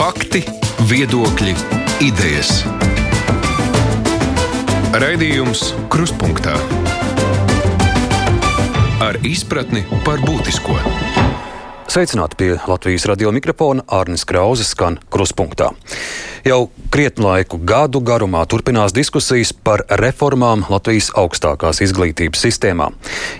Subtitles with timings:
[0.00, 0.40] Fakti,
[0.88, 1.50] viedokļi,
[2.00, 2.62] idejas.
[4.96, 6.54] Raidījums Krustpunktā
[9.04, 10.78] ar izpratni par būtisko.
[11.84, 15.74] Sveicināti pie Latvijas radio mikrofona Arnis Krauzes skan Kruspunkta.
[16.48, 22.88] Jau krietnu laiku gadu garumā turpinās diskusijas par reformām Latvijas augstākās izglītības sistēmā.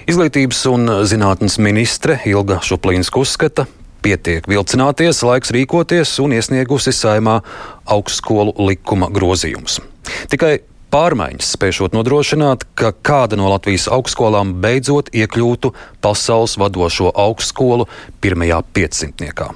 [0.04, 3.70] Izglītības un zinātnes ministre Ilga Šuplīnska uzskata,
[4.02, 7.41] pietiek vilcināties, laiks rīkoties un iesniegusi saimā
[7.91, 9.80] augstskolu likuma grozījumus.
[10.32, 10.58] Tikai
[10.91, 15.72] pārmaiņas spēšot nodrošināt, ka kāda no Latvijas augstskolām beidzot iekļūtu
[16.02, 17.86] pasaules vadošo augstskolu
[18.22, 19.52] pirmajā piecsimtniekā.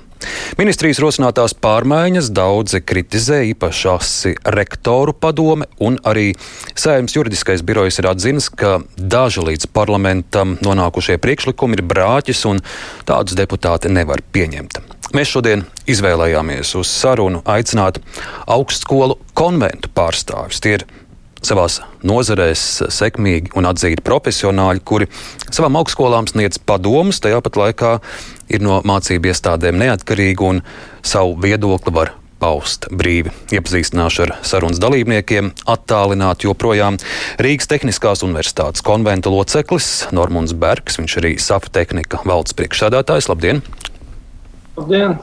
[0.58, 4.12] Ministrijas rosinātās pārmaiņas daudzi kritizē, īpašās
[4.54, 6.32] rektoru padome, un arī
[6.74, 12.62] Sējums juridiskais birojs ir atzinis, ka daži līdz parlamentam nonākušie priekšlikumi ir brāķis, un
[13.08, 14.80] tādus deputāti nevar pieņemt.
[15.14, 18.00] Mēs šodien izvēlējāmies uz sarunu aicināt
[18.50, 20.58] augstskolu konventu pārstāvis.
[20.64, 20.86] Tie ir
[21.46, 22.64] savās nozarēs
[22.94, 25.08] sekmīgi un atzīti profesionāļi, kuri
[25.50, 27.94] savām augstskolām sniedz padomus, tajā pat laikā
[28.52, 30.60] ir no mācību iestādēm neatkarīgi un
[31.04, 33.32] savu viedokli var paust brīvi.
[33.54, 36.98] Iepazīstināšu ar sarunas dalībniekiem, attālināt joprojām
[37.40, 43.30] Rīgas Tehniskās Universitātes konventa loceklis Normons Bergs, viņš arī SAF tehnika valdes priekšsēdētājs.
[43.32, 43.62] Labdien!
[44.76, 45.16] Labdien!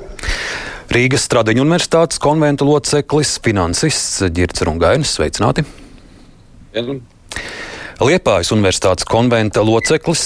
[0.92, 5.14] Rīgas Stradiņu Universitātes konventa loceklis, finansists Girts Rungainis.
[5.16, 5.68] Sveicināti!
[8.02, 10.24] Liepājas Universitātes konventa loceklis,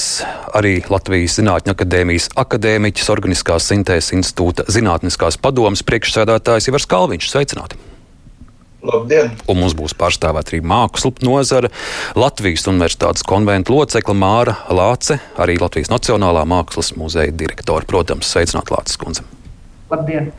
[0.56, 7.28] arī Latvijas Zinātņu akadēmijas akadēmiķis, Organiskās sintēzes institūta zinātniskās padomas priekšsēdētājs Ivars Kalviņš.
[7.34, 7.82] Sveicināti!
[8.86, 9.34] Labdien!
[9.50, 11.72] Un mums būs pārstāvēta arī mākslu nozara,
[12.16, 17.84] Latvijas Universitātes konventa locekla Māra Lāce, arī Latvijas Nacionālā mākslas muzeja direktora.
[17.90, 19.26] Protams, sveicināt Lāces kundze!
[19.92, 20.32] Labdien!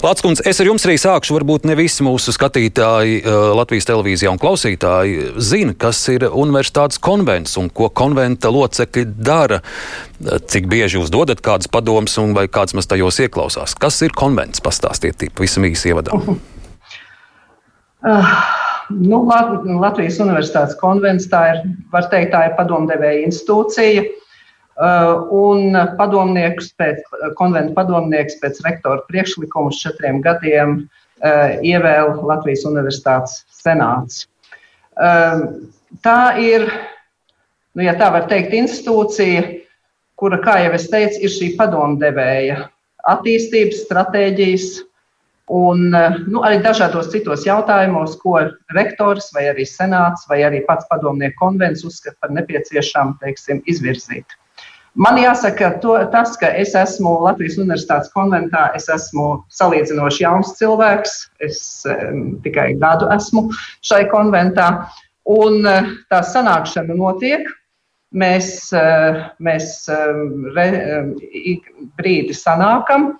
[0.00, 1.34] Lācis, es ar jums arī sākšu.
[1.36, 3.20] Varbūt ne visi mūsu skatītāji
[3.56, 9.60] Latvijas televīzijā un klausītāji zina, kas ir universitātes konvents un ko konventa locekļi dara.
[10.20, 13.76] Cik bieži jūs dodat kādas padomas un vai kāds mēs tajos ieklausās?
[13.76, 14.64] Kas ir konvents?
[14.64, 16.16] Pastāstiet, pavisam īsi ievadā.
[18.00, 18.32] Uh,
[19.10, 21.62] nu, Latvijas Universitātes konvents tā ir,
[21.92, 24.08] var teikt, tā ir padomdevēja institūcija.
[24.80, 27.02] Uh, un padomnieks pēc,
[27.36, 34.22] konventa padomnieks pēc rektora priekšlikuma četriem gadiem uh, ievēl Latvijas Universitātes senāts.
[34.96, 35.68] Uh,
[36.00, 36.64] tā ir,
[37.76, 39.44] nu, ja tā var teikt, institūcija,
[40.16, 42.62] kura, kā jau es teicu, ir šī padomdevēja
[43.12, 44.72] attīstības stratēģijas
[45.60, 48.38] un nu, arī dažādos citos jautājumos, ko
[48.72, 54.40] rektors vai arī senāts vai arī pats padomnieku konvents uzskata par nepieciešamu teiksim, izvirzīt.
[54.98, 61.14] Man jāsaka, to, tas, ka es esmu Latvijas Universitātes konventā, es esmu salīdzinoši jauns cilvēks.
[61.46, 63.46] Es um, tikai gadu esmu
[63.86, 64.72] šai konventā.
[65.30, 67.46] Un uh, tā sanākšana notiek.
[68.10, 69.86] Mēs, uh, mēs
[70.56, 70.66] re,
[70.98, 71.12] um,
[72.00, 73.12] brīdi sanākam,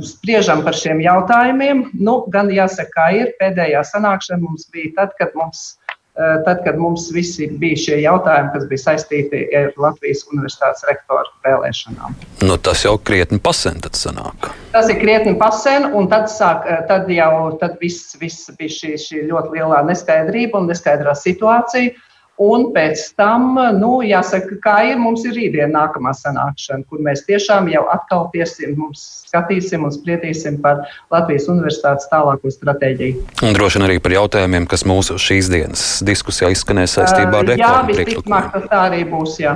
[0.00, 1.82] spriežam par šiem jautājumiem.
[2.00, 3.34] Nu, gan jāsaka, kā ir.
[3.36, 5.83] Pēdējā sanākšana mums bija tad, kad mums Eh,
[6.14, 12.14] tad, kad mums visi bija šie jautājumi, kas bija saistīti ar Latvijas universitātes rektoru vēlēšanām.
[12.46, 14.50] Nu, tas jau krietni pasen tad sanāk.
[14.74, 18.94] Tas ir krietni pasen, un tad, sāk, eh, tad jau tad viss, viss bija šī,
[19.00, 21.94] šī ļoti lielā neskaidrība un neskaidrā situācija.
[22.42, 27.68] Un pēc tam, nu, jāsaka, kā ir, mums ir rītdiena nākamā sanākšana, kur mēs tiešām
[27.70, 30.82] jau atkal tiesim, mums skatīsim un spriedīsim par
[31.14, 33.22] Latvijas universitātes tālāko stratēģiju.
[33.46, 37.94] Un droši vien arī par jautājumiem, kas mūsu šīs dienas diskusijā izskanēs saistībā ar reformu
[37.94, 38.34] priekšlikumiem.
[38.34, 39.54] Jā, tas tā arī būs, jā.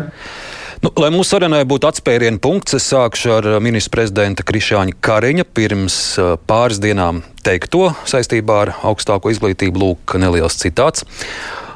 [0.79, 5.97] Nu, lai mūsu sarunai būtu atspērienu punkts, es sākšu ar ministra prezidenta Krišāņa Kariņa pirms
[6.47, 9.83] pāris dienām teikto saistībā ar augstāko izglītību.
[9.83, 11.03] Lūk, neliels citāts.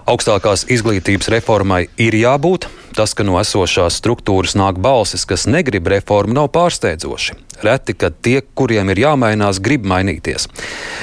[0.03, 2.67] Augstākās izglītības reformai ir jābūt.
[2.93, 7.39] Tas, ka no esošās struktūras nāk balsis, kas negrib reformu, nav pārsteidzoši.
[7.63, 10.49] Reti, kad tie, kuriem ir jāmainās, grib mainīties.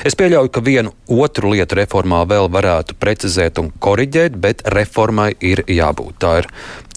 [0.06, 5.63] Es pieļauju, ka vienu otru lietu reformā vēl varētu precizēt un koriģēt, bet reformai ir
[5.65, 6.19] jābūt.
[6.19, 6.50] Tā ir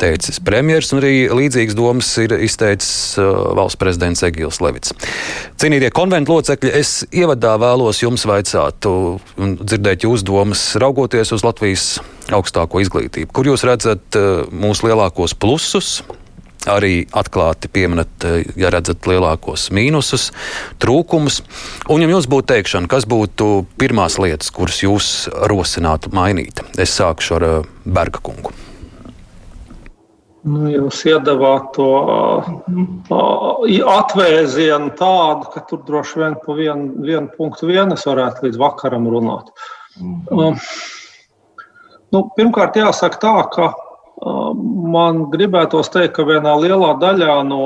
[0.02, 4.96] teicis premjerministrs, un arī līdzīgas domas ir izteicis uh, valsts prezidents Egils Levits.
[5.62, 11.86] Cienītie konventu locekļi, es ievadā vēlos jums vaicāt un dzirdēt jūsu domas, raugoties uz Latvijas
[12.32, 13.32] augstāko izglītību.
[13.34, 16.00] Kur jūs redzat uh, mūsu lielākos plusus?
[16.70, 20.30] arī atklāti pieminat, eh, ja redzat lielākos mīnusus,
[20.82, 21.42] trūkumus.
[21.90, 27.38] Un, ja jums būtu teikšana, kas būtu pirmās lietas, kuras jūs rosinātu mainīt, es sākšu
[27.38, 28.52] ar eh, Berga kungu.
[30.42, 33.60] Nu, jūs iedavāt to uh,
[33.92, 39.06] atvēzienu tādu, ka tur droši vien pa vienu, vienu punktu vien es varētu līdz vakaram
[39.06, 39.52] runāt.
[40.34, 40.58] Uh,
[42.12, 44.52] nu, pirmkārt, jāsaka tā, ka uh,
[44.92, 47.62] man gribētos teikt, ka vienā lielā daļā no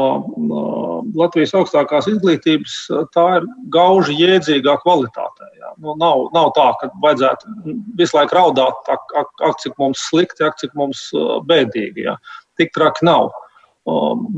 [1.16, 2.72] Latvijas augstākās izglītības
[3.14, 5.46] tā ir gauži jēdzīgā kvalitātē.
[5.60, 5.70] Jā.
[5.80, 10.44] Nu, nav, nav tā, ka vajadzētu visu laiku raudāt, ak, ak, ak cik mums slikti,
[10.44, 11.06] ak, cik mums
[11.48, 12.04] bēdīgi.
[12.10, 12.18] Jā
[12.56, 13.30] tik traki nav.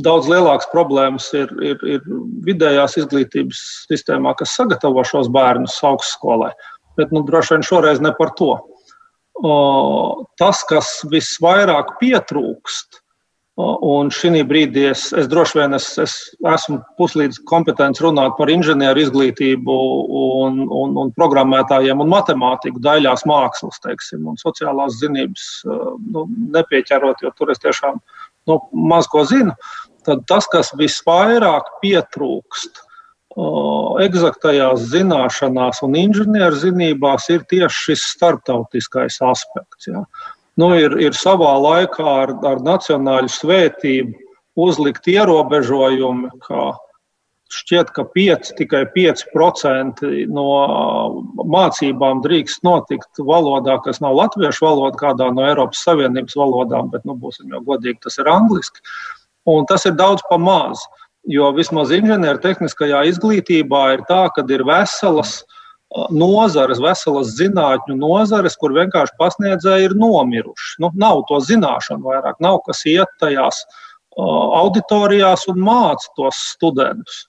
[0.04, 2.02] Daudz lielākas problēmas ir, ir, ir
[2.44, 6.50] vidējās izglītības sistēmā, kas sagatavo šos bērnus augstskolai.
[7.00, 8.52] Bet nu, droši vien šoreiz ne par to.
[9.38, 13.02] Tas, kas visvairāk pietrūkst,
[13.58, 16.14] un šī brīdī es, es droši vien es, es
[16.46, 19.76] esmu puslīdz kompetents runāt par inženieru izglītību,
[20.44, 27.34] un, un, un programmētājiem un matemātiku, daļās mākslas, teiksim, un sociālās zinības, nu, nepieķerot, jo
[27.38, 27.98] tur es tiešām
[28.50, 29.54] nu, maz ko zinu,
[30.06, 32.84] tad tas, kas visvairāk pietrūkst
[34.04, 39.90] eksaktajās zināšanās un inženierzinībās, ir tieši šis starptautiskais aspekts.
[39.90, 40.04] Ja.
[40.58, 46.72] Nu, ir, ir savā laikā ar, ar nacionāļu svētību uzlikt ierobežojumi, ka
[47.54, 50.48] šķiet, ka 5, tikai 5% no
[51.48, 57.16] mācībām drīkst notikt valodā, kas nav latviešu valoda, kādā no Eiropas Savienības valodām, bet, nu,
[57.16, 58.82] būsim jau godīgi, tas ir angliski.
[59.48, 60.82] Un tas ir daudz pa maz,
[61.26, 65.40] jo vismaz inženiertehniskajā izglītībā ir tā, ka ir veselas
[66.12, 70.76] nozares, veselas zinātņu nozares, kur vienkārši pasniedzēji ir nomiruši.
[70.84, 73.64] Nu, nav to zināšanu vairāk, nav kas iet tajās
[74.18, 77.24] auditorijās un māca tos studentus.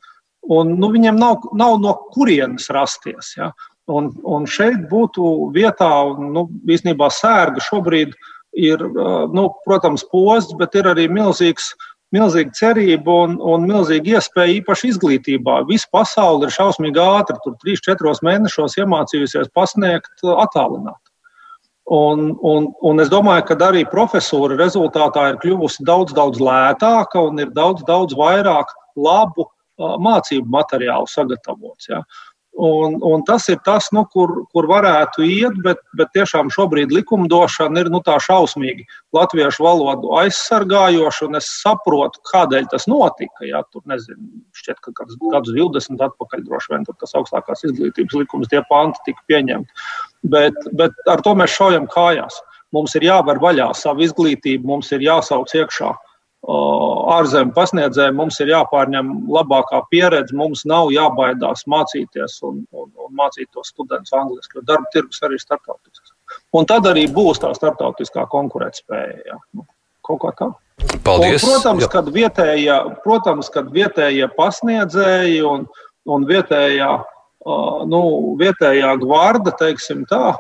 [0.50, 3.36] Un, nu, viņiem nav, nav no kurienes rasties.
[3.38, 3.52] Ja?
[3.92, 5.90] Un, un šeit būtu vietā,
[6.20, 8.16] nu, īstenībā sērga šobrīd
[8.58, 8.82] ir,
[9.36, 11.72] nu, protams, posts, bet ir arī milzīgs,
[12.16, 15.60] milzīga cerība un, un milzīga iespēja īpaši izglītībā.
[15.70, 21.00] Visa pasaule ir šausmīgi ātri, tur 3-4 mēnešos iemācījusies pasniegt attālināt.
[21.90, 27.42] Un, un, un es domāju, ka arī profesūra rezultātā ir kļuvusi daudz, daudz lētāka un
[27.42, 29.48] ir daudz, daudz vairāk labu
[29.80, 31.90] mācību materiālu sagatavots.
[31.90, 32.04] Ja.
[32.60, 37.86] Un, un tas ir tas, nu, kur, kur varētu iet, bet, bet tiešām šobrīd likumdošana
[37.86, 38.84] ir nu, tā šausmīgi
[39.16, 41.30] latviešu valodu aizsargājoša.
[41.40, 43.46] Es saprotu, kādēļ tas notika.
[43.48, 48.52] Ja, tur nezinu, šķiet, ka kādus gadus 20 atpakaļ droši vien tas augstākās izglītības likums,
[48.52, 49.88] tie panti tika pieņemti.
[50.34, 52.42] Bet, bet ar to mēs šaujam kājās.
[52.76, 55.94] Mums ir jāvar vaļā savu izglītību, mums ir jāsauc iekšā
[56.48, 63.50] ārzemju pasniedzējiem mums ir jāpārņem labākā pieredze, mums nav jābaidās mācīties un, un, un mācīt
[63.52, 66.14] tos studentus angliski, jo darba tirgus arī ir starptautisks.
[66.56, 69.20] Un tad arī būs tā starptautiskā konkurētspēja.
[69.28, 69.38] Ja.
[69.54, 69.66] Nu,
[70.06, 70.50] kaut kā tā.
[71.04, 71.44] Paldies.
[71.44, 71.92] Un, protams, Jā.
[71.92, 75.66] kad vietējie, protams, kad vietējie pasniedzēji un,
[76.08, 76.92] un vietējā,
[77.90, 78.02] nu,
[78.40, 80.38] vietējā gvarda, teiksim tā,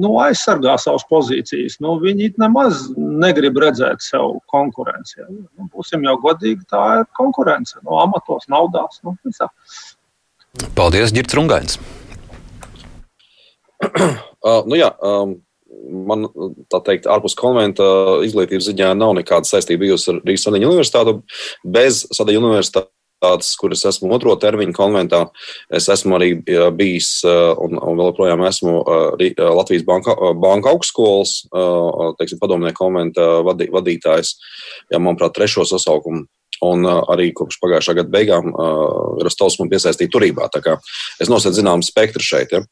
[0.00, 1.78] nu, aizsargā savas pozīcijas.
[1.84, 5.20] Nu, viņi nemaz negrib redzēt sev konkurenci.
[5.20, 5.28] Ja.
[5.30, 7.78] Nu, būsim jau godīgi, tā ir konkurence.
[7.82, 9.00] No nu, amatos, naudās.
[9.06, 9.48] Nu, visā.
[10.76, 11.78] Paldies, Girts Rungains.
[13.86, 15.36] uh, nu jā, um,
[16.08, 16.28] man
[16.72, 17.86] tā teikt, ārpus konventa
[18.26, 21.18] izglītības ziņā nav nekāda saistība bijusi ar Rīgas Sadaņu universitātu.
[21.76, 22.95] Bez Sadaņu universitātes
[23.26, 25.26] universitātes, kuras esmu otro termiņu konventā.
[25.70, 26.30] Es esmu arī
[26.76, 28.84] bijis un, un vēl joprojām esmu
[29.56, 31.46] Latvijas Banka, banka augstskolas
[32.18, 34.36] teiksim, padomnieku konventa vadī, vadītājs.
[34.90, 36.26] Jā, manuprāt, trešo sasaukumu
[36.64, 40.48] Un uh, arī kopš pagājušā gada beigām uh, Rostovs man piesaistīja turībā.
[41.20, 42.54] Es nosaucu zināmu spektru šeit.
[42.54, 42.62] Ja.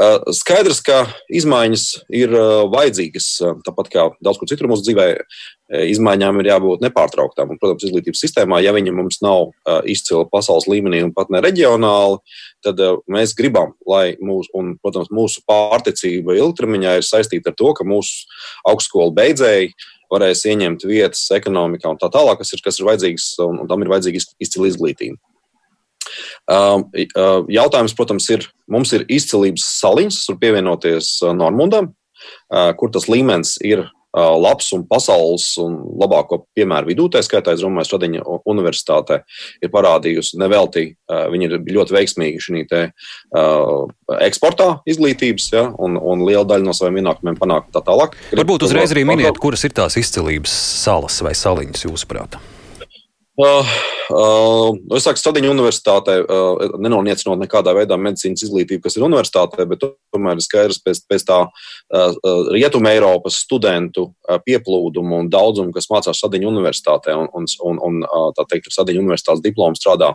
[0.00, 1.84] Uh, skaidrs, ka izmaiņas
[2.16, 5.06] ir uh, vajadzīgas, uh, tāpat kā daudz kur citur mūsu dzīvē.
[5.20, 7.52] Uh, izmaiņām ir jābūt nepārtrauktām.
[7.52, 11.42] Un, protams, izglītības sistēmā, ja viņa mums nav uh, izcila pasaules līmenī un pat ne
[11.44, 12.22] reģionāli,
[12.64, 17.74] tad uh, mēs gribam, lai mūsu, un, protams, mūsu pārticība ilgtermiņā ir saistīta ar to,
[17.76, 18.24] ka mūsu
[18.70, 23.30] augstskolu beidzēji uh, varēs ieņemt vietas ekonomikā un tā tālāk, kas ir, kas ir vajadzīgs,
[23.46, 25.20] un, un tam ir vajadzīga izcila izglītība.
[26.46, 26.86] Um,
[27.18, 33.08] uh, jautājums, protams, ir, mums ir izcilības saliņas, kur pievienoties uh, Normundam, uh, kur tas
[33.10, 33.84] līmenis ir
[34.16, 37.08] labs un pasaules un labāko piemēru vidū.
[37.12, 39.20] Tā skaitā, es domāju, Stradiņa universitātē
[39.62, 40.86] ir parādījusi nevelti.
[41.06, 42.82] Viņi ir ļoti veiksmīgi šī te,
[44.26, 48.16] eksportā izglītības, ja, un, un liela daļa no saviem ienākumiem panāk tā tālāk.
[48.32, 50.52] Varbūt uzreiz arī miniet, kuras ir tās izcilības
[50.86, 52.40] salas vai saliņas jūsuprāt?
[53.36, 53.68] Uh,
[54.16, 59.84] uh, es saku, Stadiņa universitātē, uh, nenoliecinot nekādā veidā medicīnas izglītību, kas ir universitātē, bet
[59.84, 62.16] tomēr ir skaidrs pēc, pēc tā uh,
[62.54, 68.00] Rietuma Eiropas studentu uh, pieplūduma un daudzuma, kas mācās Stadiņa universitātē un, un, un, un
[68.08, 70.14] uh, tā teikt, ar Stadiņa universitātes diplomu strādā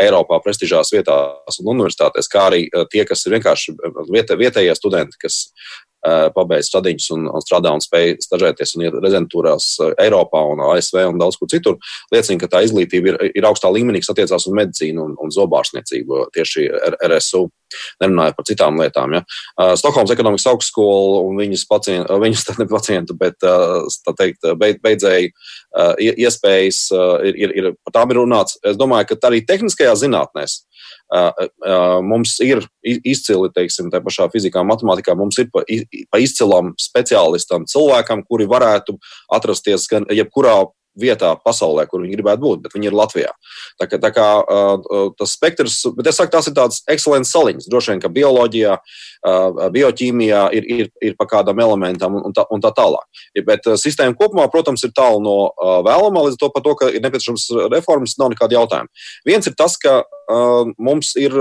[0.00, 3.76] Eiropā prestižās vietās un universitātēs, kā arī uh, tie, kas ir vienkārši
[4.08, 5.42] vietē, vietējie studenti, kas
[6.34, 9.68] pabeidz stadiņus un, un strādā un spēj stažēties un iet rezidentūrās
[10.02, 11.78] Eiropā un ASV un daudz kur citur,
[12.14, 16.26] liecina, ka tā izglītība ir, ir augstā līmenī, kas attiecās uz medicīnu un, un zobārstniecību
[16.34, 16.68] tieši
[17.06, 17.44] RSU.
[18.02, 19.14] Nerunājot par citām lietām.
[19.16, 19.22] Ja.
[19.80, 25.30] Stokholmas ekonomikas augstskola un viņas, pacient, viņas ne pacientu, bet tā teikt, beid, beidzēji
[26.02, 26.82] iespējas
[27.30, 28.58] ir, ir, ir, par tām ir runāts.
[28.66, 30.60] Es domāju, ka arī tehniskajās zinātnēs
[32.06, 35.64] mums ir izcili, teiksim, tā pašā fizikā, matemātikā, mums ir pa,
[36.20, 38.96] izcilam speciālistam, cilvēkam, kuri varētu
[39.32, 40.62] atrasties gan jebkurā
[40.98, 43.30] vietā pasaulē, kur viņi gribētu būt, bet viņi ir Latvijā.
[43.80, 47.68] Tā kā, tā kā uh, tas spektrs, bet es saku, tās ir tādas ekscelences saliņas.
[47.72, 52.64] Droši vien, ka bioloģijā, uh, bioķīmijā ir, ir, ir pa kādam elementam un, tā, un
[52.64, 53.24] tā tālāk.
[53.48, 57.04] Bet sistēma kopumā, protams, ir tālu no uh, vēlamā, līdz to par to, ka ir
[57.04, 58.92] nepieciešams reformas, nav nekāda jautājuma.
[59.28, 61.36] Viens ir tas, ka uh, mums ir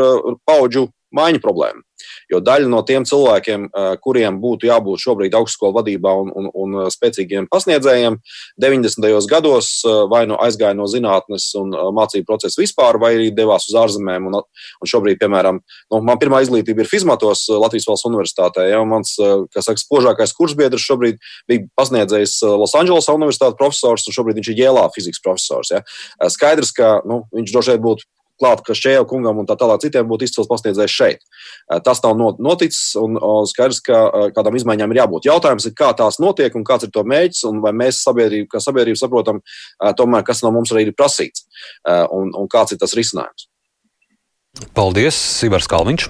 [0.48, 1.84] paudžu maiņu problēma.
[2.32, 3.68] Jo daļa no tiem cilvēkiem,
[4.04, 8.18] kuriem būtu jābūt šobrīd augstskolu vadībā un, un, un spēcīgiem pasniedzējiem,
[8.62, 9.10] 90.
[9.30, 9.72] gados
[10.12, 14.30] vai nu aizgāja no zinātnes un mācību procesa vispār, vai arī devās uz ārzemēm.
[14.32, 18.68] Un, un šobrīd, piemēram, nu, man pirmā izglītība ir Fizmatos Latvijas valsts universitātē.
[18.72, 24.64] Ja, mans, saka, spožākais kursbiedrs šobrīd bija pasniedzējis Losandželosā universitātes profesors, un šobrīd viņš ir
[24.66, 25.74] Jēlā fizikas profesors.
[25.76, 25.84] Ja.
[26.32, 28.10] Skaidrs, ka nu, viņš droši vien būtu
[28.42, 31.22] klāt, ka Šēja kungam un tā tālāk citiem būtu izcils pasniedzējs šeit.
[31.86, 33.20] Tas nav noticis, un
[33.50, 34.02] skaidrs, ka
[34.36, 35.30] kādām izmaiņām ir jābūt.
[35.30, 38.64] Jautājums ir, kā tās notiek un kāds ir to mēģis, un vai mēs sabiedrība, kā
[38.64, 39.40] sabiedrība saprotam,
[40.00, 41.48] tomēr, kas no mums arī ir prasīts,
[41.86, 43.48] un, un kāds ir tas risinājums.
[44.76, 46.10] Paldies, Sivars Kalniņš!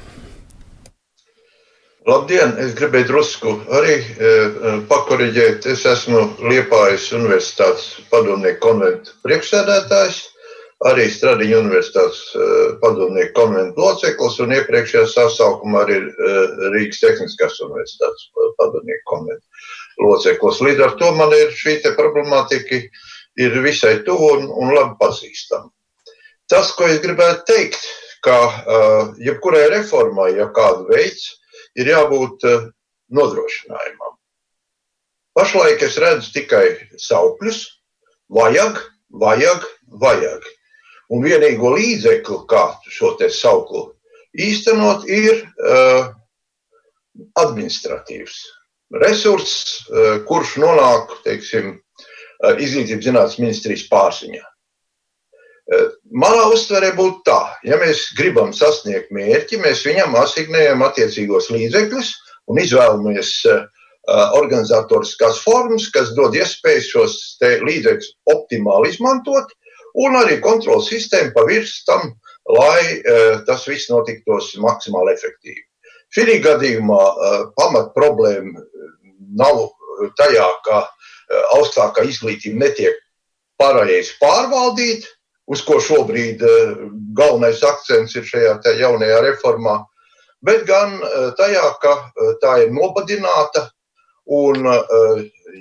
[2.10, 2.56] Labdien!
[2.58, 4.30] Es gribēju drusku arī e,
[4.90, 5.68] pakoriģēt.
[5.70, 10.18] Es esmu Liepājas Universitātes padomnieku konventu priekšsēdētājs
[10.90, 18.32] arī Stradiņa universitātes eh, padomnieku konventu loceklis un iepriekšējā sasaukumā arī eh, Rīgas Tehniskās universitātes
[18.58, 19.46] padomnieku konventu
[20.02, 20.62] loceklis.
[20.66, 22.82] Līdz ar to man ir šī problemātika
[23.40, 25.70] ir visai tuvu un, un labi pazīstama.
[26.52, 27.84] Tas, ko es gribētu teikt,
[28.22, 31.30] ka uh, jebkurai reformai, ja kādu veids,
[31.80, 32.66] ir jābūt uh,
[33.16, 34.18] nodrošinājumam.
[35.38, 36.66] Pašlaik es redzu tikai
[37.00, 37.62] saukļus,
[38.36, 38.82] vajag,
[39.24, 39.64] vajag,
[40.04, 40.44] vajag.
[41.12, 43.90] Un vienīgo līdzekli, kā šo sauklu
[44.40, 46.12] īstenot, ir uh,
[47.40, 48.38] administratīvs
[49.02, 54.46] resurss, uh, kurš nonāk teiksim, uh, izglītības zinātnes ministrijas pārziņā.
[56.12, 62.10] Manā uztverē būtu tā, ja mēs gribam sasniegt mērķi, mēs viņam asignējam attiecīgos līdzekļus
[62.52, 63.30] un izvēlamies
[64.36, 69.54] organizatoriskās formas, kas dod iespēju šos līdzekļus optimāli izmantot
[70.00, 72.14] un arī kontrols sistēma pa virs tam,
[72.52, 75.64] lai uh, tas viss notiktos maksimāli efektīvi.
[76.12, 78.90] Šī gadījumā uh, pamat problēma e,
[79.40, 79.62] nav
[80.20, 80.82] tajā, ka
[81.56, 82.98] augstākā izglītība netiek
[83.62, 85.08] pareizi pārvaldīta,
[85.48, 86.42] uz ko šobrīd
[87.16, 89.78] galvenais akcents ir šajā jaunajā reformā,
[90.44, 90.98] bet gan
[91.40, 91.94] tajā, ka
[92.42, 93.70] tā ir nobadināta.
[94.32, 94.68] Un,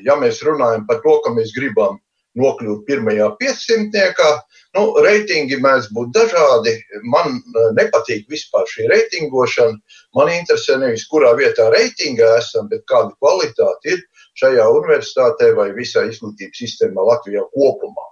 [0.06, 2.00] ja mēs runājam par to, ka mēs gribam
[2.40, 4.30] nokļūt pirmajā piecsimtniekā.
[4.76, 6.76] Nu, reitingi mēdz būt dažādi.
[7.14, 9.74] Man eh, nepatīk vispār šī reitingošana.
[10.18, 14.04] Man interesē nevis kurā vietā reitingā esam, bet kāda kvalitāte ir
[14.40, 18.06] šajā universitātē vai visā izglītības sistēmā Latvijā kopumā.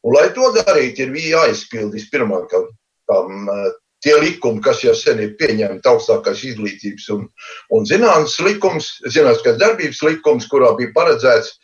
[0.00, 5.84] Un, lai to darītu, ir jāizpild vispirmām eh, tie likumi, kas jau sen ir pieņemti,
[5.88, 7.26] augstākās izglītības un,
[7.76, 11.58] un zinātnes likums, zinātniskās darbības likums, kurā bija paredzēts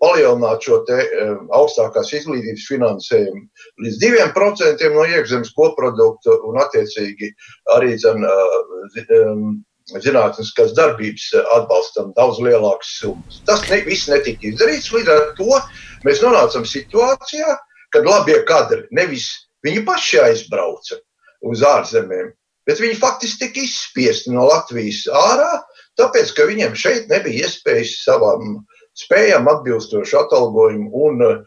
[0.00, 3.42] palielināt šo te, eh, augstākās izglītības finansējumu
[3.84, 7.32] līdz 2% no iekšzemes koprodukta un, attiecīgi,
[7.76, 9.42] arī zin, eh,
[9.90, 11.26] zinātniskās darbības
[11.56, 13.40] atbalstam daudz lielākas summas.
[13.46, 14.92] Tas ne, viss netika izdarīts.
[14.94, 15.60] Līdz ar to
[16.06, 17.56] mēs nonācam situācijā,
[17.90, 19.28] kad labie kadri nevis
[19.66, 21.00] viņi paši aizbrauca
[21.42, 22.32] uz ārzemēm,
[22.66, 25.62] bet viņi faktiski tika izspiesti no Latvijas ārā,
[25.98, 28.60] tāpēc ka viņiem šeit nebija iespējas savam
[28.98, 31.38] spējam atbilstošu atalgojumu un uh,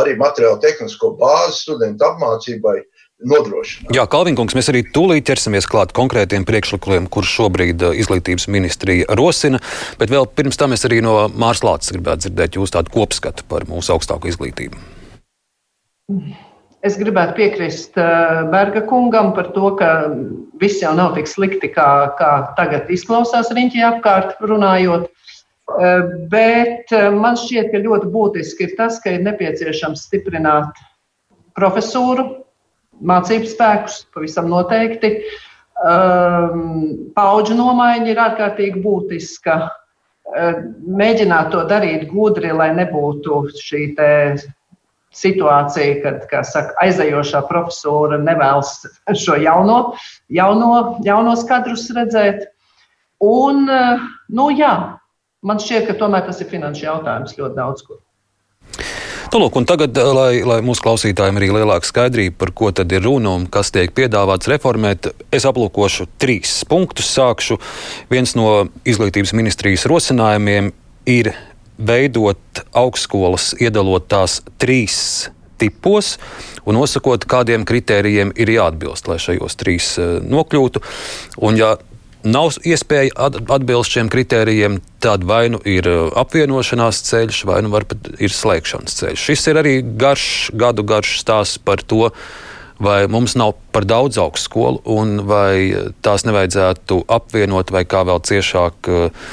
[0.00, 2.82] arī materiālu tehnisko bāzi studentu apmācībai.
[3.24, 3.92] Nodrošināt.
[3.94, 9.60] Jā, Kalvinkungs, mēs arī tūlīt ķersimies klāt konkrētiem priekšlikumiem, kurus šobrīd uh, izglītības ministrija rosina.
[10.00, 13.64] Bet vēl pirms tam es arī no Mārs Lācis gribētu dzirdēt jūsu tādu kopskatu par
[13.70, 14.82] mūsu augstāko izglītību.
[16.84, 19.92] Es gribētu piekrist Berga kungam par to, ka
[20.60, 21.88] viss jau nav tik slikti, kā,
[22.18, 25.08] kā tagad izklausās riņķī apkārt runājot.
[25.64, 30.76] Bet man šķiet, ka ļoti būtiski ir tas, ka ir nepieciešams stiprināt
[31.56, 32.26] profesūru,
[33.00, 35.16] mācību spēkus, pavisam noteikti.
[37.16, 39.56] Paudžu nomaiņa ir ārkārtīgi būtiska.
[41.00, 43.86] Mēģināt to darīt gudri, lai nebūtu šī
[45.14, 48.80] situācija, kad saka, aizejošā profesora nevēlas
[49.20, 49.94] šo jauno,
[50.28, 52.48] jauno, jaunos kadrus redzēt.
[53.22, 53.68] Un,
[54.34, 54.72] nu, jā,
[55.46, 58.00] man šķiet, ka tomēr tas ir finanšu jautājums ļoti daudz kur.
[59.34, 63.32] Nu, lūk, tagad, lai, lai mūsu klausītājiem arī lielāka skaidrība, par ko tad ir runa
[63.34, 67.08] un kas tiek piedāvāts reformēt, es aplūkošu trīs punktus.
[67.16, 67.58] Sākšu.
[68.12, 70.70] Viens no izglītības ministrijas rosinājumiem
[71.10, 71.32] ir
[71.78, 75.00] veidot augstskolas, iedalot tās trīs
[75.58, 76.14] tipos
[76.62, 80.82] un nosakot, kādiem kritērijiem ir jāatbilst, lai šajos trīs eh, nokļūtu.
[81.42, 81.74] Un, ja
[82.24, 88.10] nav iespēja atbilst šiem kritērijiem, tad vai nu ir eh, apvienošanās ceļš, vai nu pat
[88.18, 89.28] ir slēgšanas ceļš.
[89.28, 90.26] Šis ir arī garš,
[90.56, 92.10] gadu garš stāsts par to,
[92.82, 98.90] vai mums nav par daudz augstskolu un vai tās nevajadzētu apvienot vai kā vēl ciešāk
[98.90, 99.28] uh,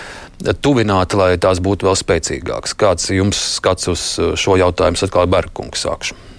[0.61, 2.77] tuvināti, lai tās būtu vēl spēcīgākas.
[2.77, 5.01] Kāds ir jums skats uz uh, šo jautājumu?
[5.07, 6.30] Atkal Bergkungs sākšu.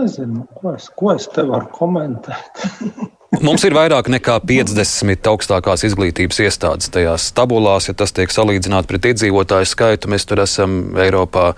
[0.00, 2.66] Nezinu, ko es, ko es te varu komentēt.
[3.46, 7.86] Mums ir vairāk nekā 50 augstākās izglītības iestādes tajās tabulās.
[7.86, 11.52] Ja tas tiek salīdzināts pret iedzīvotāju skaitu, mēs tur esam Eiropā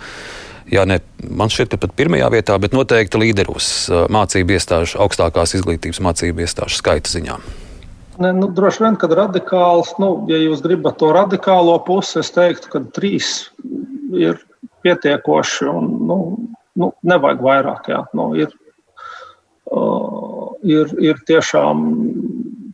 [0.72, 0.98] ja ne
[1.30, 3.66] man šķiet, pat pirmajā vietā, bet noteikti līderos
[4.12, 7.38] mācību iestāžu, augstākās izglītības mācību iestāžu skaita ziņā.
[8.22, 12.68] Ne, nu, droši vien, kad radikāls, nu, ja jūs gribat to radikālo pusi, es teiktu,
[12.74, 13.30] ka trīs
[14.12, 14.40] ir
[14.84, 16.18] pietiekoši un nu,
[16.78, 17.88] nu, nevajag vairāk.
[17.92, 18.02] Jā.
[18.16, 18.52] Nu, ir,
[19.70, 21.88] uh, ir, ir tiešām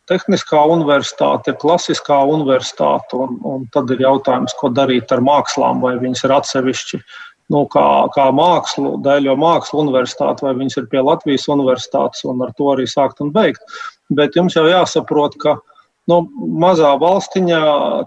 [0.08, 5.98] tehniskā universitāte, ir klasiskā universitāte, un, un tad ir jautājums, ko darīt ar mākslām, vai
[6.00, 7.16] viņas ir atsevišķi uh,
[7.52, 12.52] nu, kā, kā mākslu, daļo mākslu universitāti, vai viņas ir pie Latvijas universitātes, un ar
[12.58, 13.64] to arī sākt un beigt.
[14.14, 15.58] Bet jums jau jāsaprot, ka
[16.08, 16.18] nu,
[16.62, 17.60] mazā valstiņā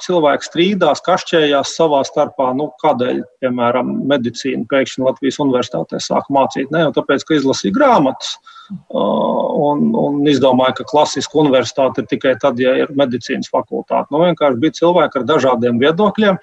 [0.04, 2.52] cilvēki strīdās, kašķējās savā starpā.
[2.58, 6.72] Nu, kādēļ, piemēram, medicīnu pēkšņi Latvijas universitātē sāk mācīt?
[6.74, 8.36] Ne jau tāpēc, ka izlasīja grāmatas.
[8.72, 14.08] Un, un izdomāja, ka klasiska universitāte ir tikai tad, ja ir medicīnas fakultāte.
[14.14, 16.40] Nu, vienkārši bija cilvēki ar dažādiem viedokļiem.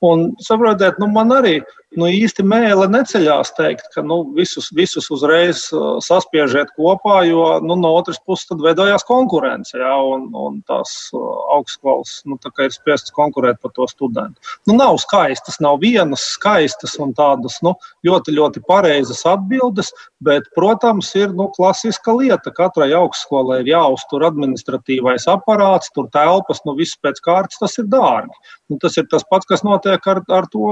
[0.00, 1.58] Un saprotiet, nu, man arī
[1.98, 7.76] nu, īsti mēle neceļās teikt, ka nu, visus, visus uzreiz uh, saspiežiet kopā, jo nu,
[7.76, 9.74] no otras puses tad veidojās konkurence.
[9.76, 14.40] Ja, un, un tās uh, augstskolas nu, ir spiestas konkurēt par to studentu.
[14.70, 17.74] Nu, nav skaistas, nav vienas skaistas un tādas nu,
[18.06, 19.92] ļoti, ļoti pareizas atbildes,
[20.24, 22.54] bet, protams, ir nu, klasiska lieta.
[22.56, 28.32] Katrai augstskolai ir jāuztur administratīvais aparāts, tur telpas, nu, viss pēc kārtas, tas ir dārgi.
[28.70, 30.66] Nu, tas ir tas pats, kas notiek ar, ar to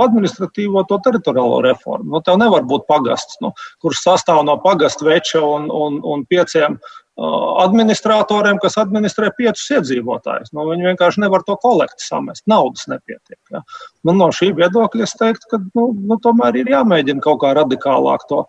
[0.00, 2.12] administratīvo administratīvo to teritoriālo reformu.
[2.14, 6.78] Nu, tev nevar būt pagasts, nu, kurš sastāv no pagastu veča un, un, un pieciem
[7.18, 10.52] administratoriem, kas administrē piecus iedzīvotājus.
[10.54, 12.44] Nu, viņi vienkārši nevar to kolekti samest.
[12.46, 13.40] Naudas nepietiek.
[13.50, 13.64] Ja.
[14.06, 18.22] Nu, no šī viedokļa es teiktu, ka nu, nu, tomēr ir jāmēģina kaut kā radikālāk
[18.30, 18.44] to,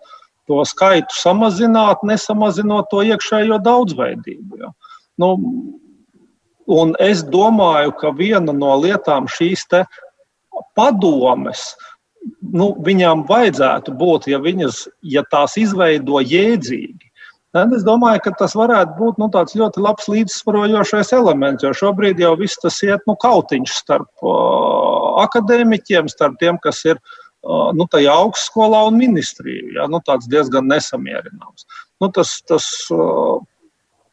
[0.45, 4.61] to skaitu samazināt, nesamazinot to iekšējo daudzveidību.
[4.61, 4.69] Ja.
[5.17, 5.33] Nu,
[6.69, 9.65] Un es domāju, ka viena no lietām šīs
[10.77, 11.63] padomes,
[12.53, 17.09] nu, viņām vajadzētu būt, ja, viņas, ja tās izveido jēdzīgi.
[17.55, 22.35] Tad es domāju, ka tas varētu būt nu, ļoti labs līdzsvarojošais elements, jo šobrīd jau
[22.37, 28.13] viss tas iet nu, kautiņš starp uh, akadēmiķiem, starp tiem, kas ir uh, nu, tajā
[28.13, 29.65] augstskolā un ministrijā.
[29.79, 31.65] Ja, nu, tāds diezgan nesamierināms.
[31.97, 33.41] Nu, tas, tas, uh,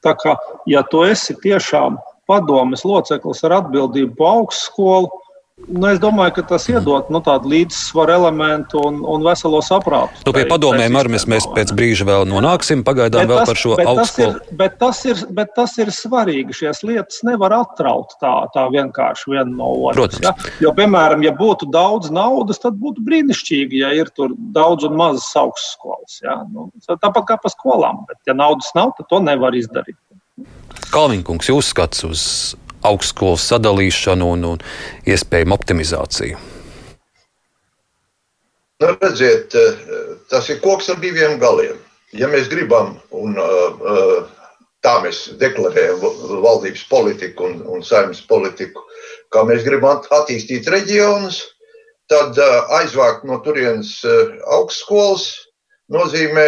[0.01, 0.39] kā,
[0.71, 5.11] ja tu esi tiešām padomes loceklis ar atbildību par augstskolu,
[5.57, 10.21] Nu, es domāju, ka tas iedod nu, tādu līdzsvaru elementu un, un veselo saprātu.
[10.29, 12.83] Nu, pie padomēm arī mēs, mēs pēc brīža vēl nonāksim.
[12.85, 14.43] Pagaidām bet vēl tas, par šo augstskolu.
[14.61, 16.59] Bet tas, ir, bet tas ir svarīgi.
[16.61, 20.21] Šīs lietas nevar atraut tā, tā vienkārši viena no otras.
[20.21, 20.35] Ja?
[20.61, 25.33] Jo, piemēram, ja būtu daudz naudas, tad būtu brīnišķīgi, ja ir tur daudz un mazas
[25.41, 26.21] augstskolas.
[26.21, 26.43] Ja?
[26.53, 28.05] Nu, tāpat kā pa skolām.
[28.13, 29.97] Bet, ja naudas nav, tad to nevar izdarīt.
[30.93, 32.23] Kalniņkungs, jūs skats uz
[32.87, 34.63] augstskolas sadalīšanu un, un
[35.09, 36.39] iespējamu optimizāciju?
[38.83, 39.79] Nu, redziet, eh,
[40.29, 41.79] tas ir koks ar diviem galiem.
[42.17, 46.05] Ja mēs gribam, un eh, eh, tā mēs deklarējam
[46.45, 48.85] valdības politiku un, un saimnes politiku,
[49.33, 51.41] kā mēs gribam attīstīt reģionus,
[52.13, 52.39] tad
[52.77, 53.97] aizvākt no turienes
[54.55, 55.25] augstskolas
[55.93, 56.47] nozīmē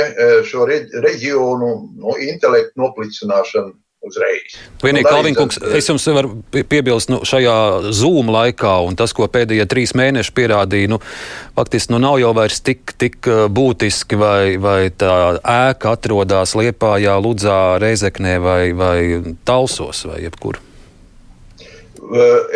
[0.49, 4.57] šo reģionu no intelektu noplicināšanu uzreiz.
[4.83, 7.57] Vienīgi, Kalvinkungs, es jums varu piebilst, nu, šajā
[7.95, 11.01] zūmu laikā un tas, ko pēdējie trīs mēneši pierādīja, nu,
[11.59, 17.61] faktiski nu, nav jau vairs tik, tik būtiski, vai, vai tā ēka atrodas Liepājā, Ludzā,
[17.83, 18.99] Reizeknē vai, vai
[19.49, 20.63] Talsos vai jebkur.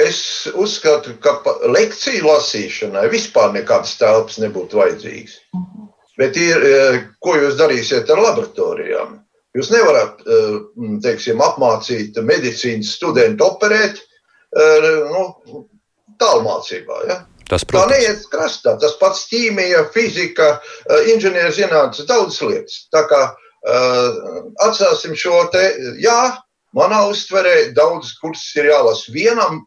[0.01, 1.35] Es uzskatu, ka
[1.69, 5.35] lekciju lasīšanai vispār nekādas telpas nebūtu vajadzīgas.
[6.23, 6.65] Bet ir,
[7.23, 9.19] ko jūs darīsiet ar laboratorijām?
[9.57, 10.55] Jūs nevarat eh,
[11.05, 15.67] teiksim, apmācīt medicīnas studentu operēt eh, nu,
[16.21, 17.01] tālmācībā.
[17.11, 17.19] Ja?
[17.51, 17.93] Tas, protams.
[17.93, 18.77] Tā neiet krastā.
[18.81, 20.55] Tas pats ķīmija, fizika,
[21.13, 22.79] inženierzinātnes, daudzas lietas.
[22.95, 23.21] Tā kā
[24.65, 25.61] atstāsim šo te,
[26.01, 26.33] jā,
[26.75, 29.61] manā uztverē daudz kursus ir jālasa vienam.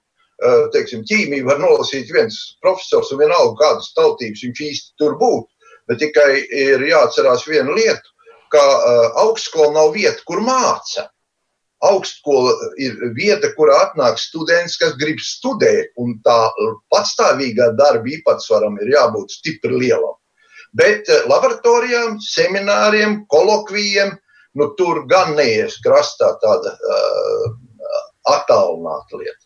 [0.74, 5.52] Teiksim, ķīmiju var nolasīt viens profesors un vienalga kādas tautības viņš īsti tur būtu.
[5.86, 8.16] Bet tikai ir jāatcerās viena lieta
[8.56, 11.10] ka uh, augstskola nav vieta, kur māca.
[11.86, 16.38] Augstskola ir vieta, kur atnāk students, kas grib studēt, un tā
[16.94, 20.16] patstāvīgā darba īpatsvaram ir jābūt stipri lielam.
[20.76, 24.16] Bet uh, laboratorijām, semināriem, kolokvijiem,
[24.56, 27.50] nu, tur gan neies krastā tāda uh,
[28.38, 29.42] attālināta lieta.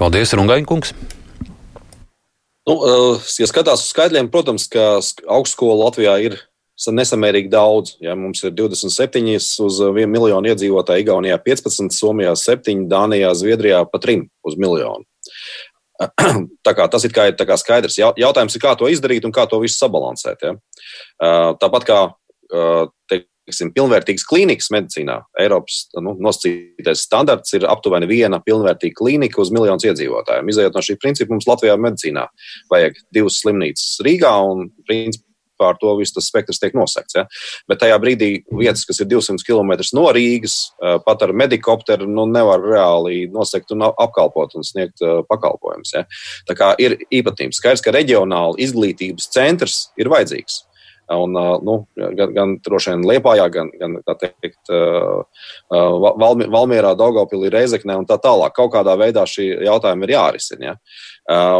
[0.00, 0.94] Paldies, Rungaņkungs!
[2.68, 2.76] Nu,
[3.40, 4.98] ja skatās uz skaitļiem, protams, ka
[5.32, 6.38] augstskola Latvijā ir
[6.88, 7.94] nesamērīgi daudz.
[8.00, 14.00] Ja, mums ir 27 uz 1 miljonu iedzīvotāju, Igaunijā 15, Somijā 7, Dānijā, Zviedrijā pa
[14.00, 15.04] 3 uz miljonu.
[16.64, 17.98] Tas ir kā, kā skaidrs.
[18.00, 20.46] Jautājums ir, kā to izdarīt un kā to visu sabalansēt.
[20.46, 20.54] Ja?
[21.60, 22.00] Tāpat kā
[23.48, 29.86] teiksim, pilnvērtīgas klīnikas medicīnā, Eiropas nu, nosacītais standarts ir aptuveni viena pilnvērtīga klīnika uz miljonus
[29.88, 30.46] iedzīvotāju.
[30.52, 32.28] Izejot no šī principa, mums Latvijā medicīnā
[32.72, 35.26] vajag divas slimnīcas Rīgā un principā
[35.60, 37.18] pār to viss tas spektrs tiek nosegts.
[37.18, 37.26] Ja?
[37.68, 42.24] Bet tajā brīdī vietas, kas ir 200 km no Rīgas, eh, pat ar medikopteru, nu,
[42.30, 45.92] nevar reāli nosegt un apkalpot un sniegt uh, pakalpojumus.
[45.96, 46.04] Ja?
[46.48, 47.60] Tā kā ir īpatnības.
[47.60, 50.62] Skaidrs, ka reģionāli izglītības centrs ir vajadzīgs.
[51.10, 51.34] Un,
[51.66, 54.70] nu, gan, gan droši vien Lietpājā, gan, gan teikt,
[55.70, 58.54] Valmi, Valmierā, Daugopilī, Reizeknē un tā tālāk.
[58.54, 60.68] Kaut kādā veidā šī jautājuma ir jārisina.
[60.68, 60.76] Ja?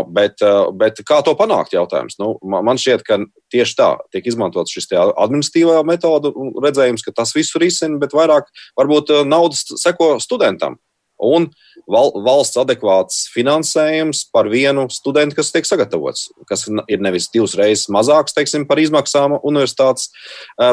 [0.07, 0.45] Bet,
[0.79, 1.75] bet kā to panākt?
[1.75, 2.15] Jautājums?
[2.23, 3.19] Nu, man šķiet, ka
[3.51, 6.31] tieši tā tiek izmantots šis administratīvā metoda
[6.63, 10.79] redzējums, ka tas visu risina, bet vairāk varbūt naudas seko studentam.
[11.21, 11.49] Un
[11.91, 17.91] val, valsts adekvāts finansējums par vienu studentu, kas tiek sagatavots, kas ir nevis divas reizes
[17.93, 20.09] mazāks teiksim, par izmaksām universitātes,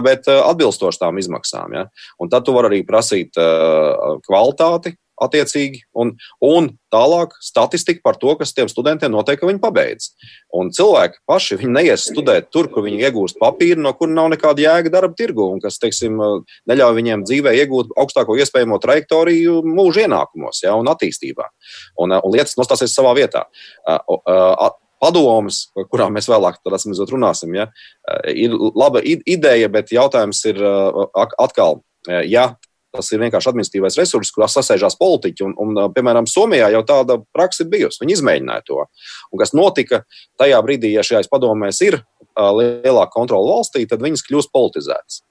[0.06, 1.76] bet atbilstoši tām izmaksām.
[1.76, 1.88] Ja?
[2.22, 3.36] Un tad tu vari arī prasīt
[4.28, 10.10] kvalitāti, attiecīgi, un, un tālāk statistika par to, kas tiem studentiem notiek, ka viņi pabeidz.
[10.56, 14.94] Un cilvēki paši neies studēt tur, kur viņi iegūst papīru, no kur nav nekāda jēga
[14.94, 16.20] darba tirgu, un kas, teiksim,
[16.70, 21.50] neļauj viņiem dzīvē iegūt augstāko iespējamo trajektoriju mūža ienākumos ja, un attīstībā.
[22.04, 23.48] Un, un lietas nostāsies savā vietā.
[24.98, 27.68] Padomas, par kurām mēs vēlāk runāsim, ja,
[28.34, 30.58] ir laba ideja, bet jautājums ir
[31.38, 31.84] atkal,
[32.26, 32.56] ja
[32.98, 35.46] Tas ir vienkārši administratīvais resurs, kurā sasēžās politiķi.
[35.46, 38.02] Un, un, piemēram, Somijā jau tāda praksa bijusi.
[38.04, 38.84] Viņi izmēģināja to.
[39.32, 40.02] Un kas notika
[40.42, 42.02] tajā brīdī, ja šajās padomēs ir
[42.38, 45.22] lielāka kontrola valstī, tad viņas kļūst politizētas.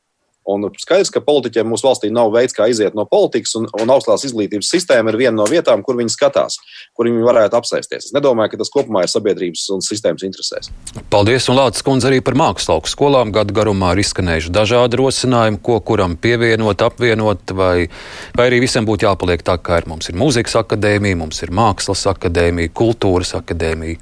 [0.47, 4.27] Un skaidrs, ka politiķiem mūsu valstī nav veids, kā iziet no politikas, un, un augstākās
[4.29, 6.61] izglītības sistēma ir viena no vietām, kur viņi skatās,
[6.95, 8.11] kur viņi varētu apsēsties.
[8.11, 10.71] Es nedomāju, ka tas kopumā ir sabiedrības un sistēmas interesēs.
[11.11, 13.35] Paldies, un Lācis kundze arī par mākslas skolām.
[13.35, 17.89] Gadu garumā ir izskanējuši dažādi rosinājumi, ko kuram pievienot, apvienot, vai,
[18.39, 19.91] vai arī visam būtu jāpaliek tā, kā ir.
[19.91, 23.99] Mums ir mūzikas akadēmija, mums ir mākslas akadēmija, kultūras akadēmija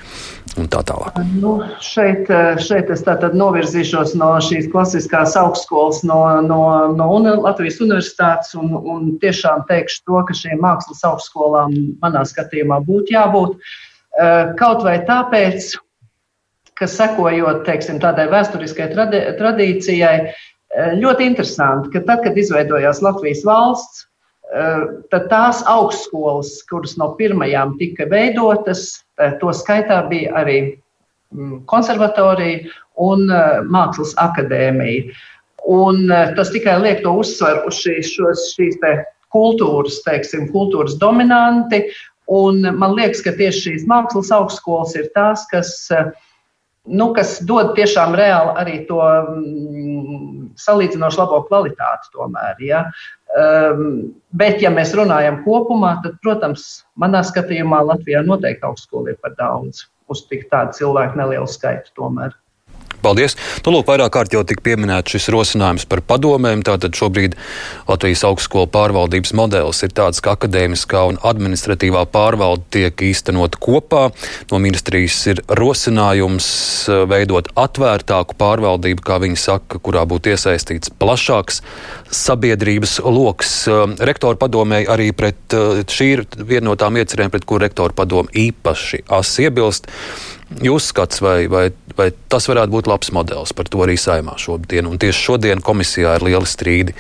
[0.61, 1.19] un tā tālāk.
[1.41, 2.29] Nu, šeit,
[2.63, 6.61] šeit es tātad novirzīšos no šīs klasiskās augstskolas, no, no,
[6.95, 7.09] no
[7.45, 13.59] Latvijas universitātes un, un tiešām teikšu to, ka šīm mākslas augstskolām manā skatījumā būtu jābūt.
[14.15, 15.75] Eh, kaut vai tāpēc,
[16.79, 23.43] ka sekojot teiksim, tādai vēsturiskai tradi tradīcijai, eh, ļoti interesanti, ka tad, kad izveidojās Latvijas
[23.47, 24.14] valsts, Eh,
[25.11, 30.59] tad tās augstskolas, kuras no pirmajām tika veidotas, eh, to skaitā bija arī
[31.35, 32.69] mm, konservatorija
[33.01, 35.15] un eh, mākslas akadēmija.
[35.65, 38.75] Un tas tikai liek to uzsvaru uz šīs, šos, šīs
[39.33, 41.87] kultūras, teiksim, kultūras dominanti.
[42.29, 45.73] Un man liekas, ka tieši šīs mākslas augstskolas ir tās, kas,
[46.85, 52.61] nu, kas dod tiešām reāli arī to mm, salīdzinoši labo kvalitāti tomēr.
[52.61, 52.85] Ja?
[53.35, 59.35] Um, bet, ja mēs runājam kopumā, tad, protams, manā skatījumā Latvijā noteikti augstskola ir par
[59.41, 62.37] daudz uz tik tādu cilvēku nelielu skaitu tomēr.
[63.05, 63.35] Paldies!
[63.67, 66.63] Nu, lūk, vairāk kārt jau tika pieminēts šis rosinājums par padomēm.
[66.65, 67.35] Tātad šobrīd
[67.85, 74.07] Latvijas augstskolu pārvaldības modelis ir tāds, ka akadēmiskā un administratīvā pārvalde tiek īstenot kopā.
[74.49, 76.49] No ministrijas ir rosinājums
[76.89, 81.61] eh, veidot atvērtāku pārvaldību, kā viņi saka, kurā būtu iesaistīts plašāks
[82.09, 83.53] sabiedrības lokus.
[83.69, 87.93] Eh, rektoru padomēji arī pret eh, šī ir viena no tām iecerēm, pret kur rektoru
[88.01, 89.93] padomu īpaši asi iebilst.
[90.63, 94.87] Jūs skats, vai, vai, vai tas varētu būt labs modelis par to arī saimā šodien.
[94.87, 96.95] Un tieši šodien komisijā ir liela strīdi,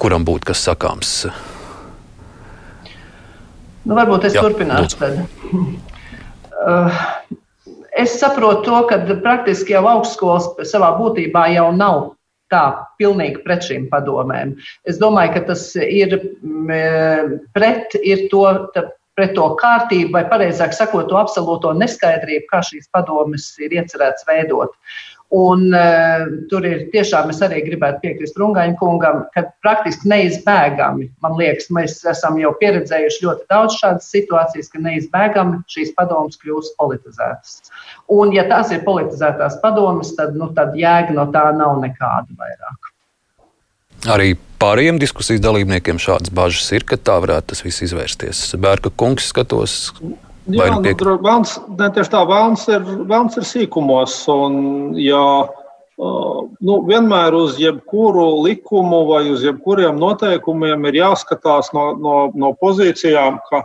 [0.00, 1.12] kuram būtu kas sakāms.
[3.82, 4.98] Nu, varbūt es Jā, turpināšu.
[6.62, 6.98] Uh,
[7.98, 12.12] es saprotu to, ka praktiski jau augstskolas savā būtībā jau nav
[12.52, 12.64] tā
[13.00, 14.56] pilnīgi pret šīm padomēm.
[14.88, 18.44] Es domāju, ka tas ir mm, pret ir to
[19.18, 24.76] pret to kārtību, vai precīzāk sakot, to absolūto neskaidrību, kā šīs padomes ir iecerēts veidot.
[25.32, 31.38] Un, uh, tur ir tiešām, es arī gribētu piekrist Rungaņa kungam, ka praktiski neizbēgami, man
[31.40, 37.72] liekas, mēs esam jau pieredzējuši ļoti daudz šādas situācijas, ka neizbēgami šīs padomas kļūst politizētas.
[38.12, 42.81] Un, ja tās ir politizētās padomas, tad, nu, tad jēga no tā nav nekāda vairāk.
[44.10, 48.44] Arī pārējiem diskusijas dalībniekiem šādas bažas ir, ka tā varētu tas viss izvērsties.
[48.62, 49.76] Bērka kungs skatos.
[50.50, 54.16] Jā, nu, tur vēlams, ne tieši tā, vēlams ir, vēlams ir sīkumos.
[54.32, 54.56] Un,
[54.98, 62.16] ja, uh, nu, vienmēr uz jebkuru likumu vai uz jebkuriem noteikumiem ir jāskatās no, no,
[62.34, 63.62] no pozīcijām, ka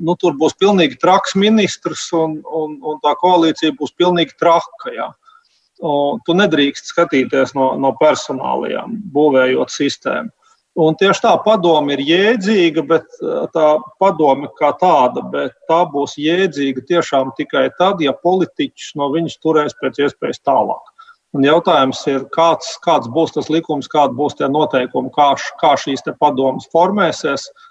[0.00, 4.94] nu, tur būs pilnīgi traks ministrs un, un, un tā koalīcija būs pilnīgi traka.
[4.96, 5.10] Jā.
[5.78, 10.32] Tu nedrīkst skatīties no, no personālajām, būvējot sistēmu.
[10.78, 13.06] Un tieši tā padoma ir jēdzīga, bet
[13.54, 19.40] tā padome kā tāda, bet tā būs jēdzīga tiešām tikai tad, ja politiķis no viņas
[19.42, 20.94] turēs pēc iespējas tālāk.
[21.34, 26.06] Un jautājums ir, kāds, kāds būs tas likums, kādi būs tie noteikumi, kā, kā šīs
[26.18, 27.50] padomas formēsies.
[27.50, 27.67] Uh,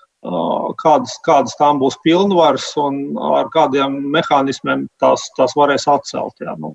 [0.81, 6.35] kādas, kādas tām būs pilnvaras un ar kādiem mehānismiem tās, tās varēs atcelt.
[6.41, 6.55] Jā.
[6.59, 6.73] Nu,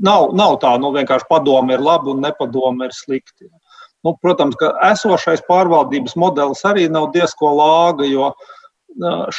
[0.00, 3.48] nav, nav tā, nu, vienkārši padome ir labi un nepadome ir slikti.
[4.04, 8.30] Nu, protams, ka esošais pārvaldības modelis arī nav diezko lāga, jo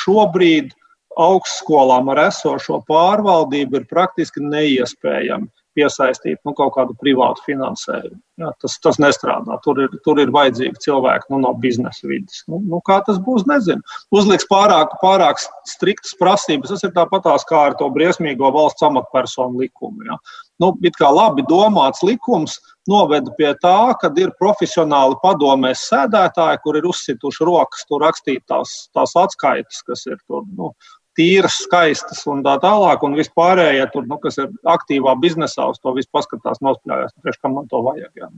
[0.04, 0.74] šobrīd
[1.18, 8.18] augstskolām ar esošo pārvaldību ir praktiski neiespējami piesaistīt nu, kaut kādu privātu finansējumu.
[8.38, 9.58] Jā, tas, tas nestrādā.
[9.66, 12.44] Tur ir, tur ir vajadzīgi cilvēki nu, no biznesa vidas.
[12.50, 13.82] Nu, nu, kā tas būs, nezinu.
[14.14, 16.74] Uzliks pārāk, pārāk striktas prasības.
[16.76, 20.06] Tas ir tāpatās kā ar to briesmīgo valsts amatpersonu likumu.
[20.10, 20.20] Jā.
[20.62, 22.60] Nu, it kā labi domāts likums
[22.90, 28.88] noveda pie tā, ka ir profesionāli padomēs sēdētāji, kur ir uzsituši rokas, tur rakstīt tās,
[28.96, 30.46] tās atskaites, kas ir tur.
[30.58, 30.72] Nu,
[31.18, 35.94] tīras, skaistas un tā tālāk, un vispārējie, tur, nu, kas ir aktīvā biznesā, uz to
[35.98, 37.16] visu paskatās, nospļāvās.
[37.24, 38.12] Priekš, kam man to vajag?
[38.18, 38.30] Jā.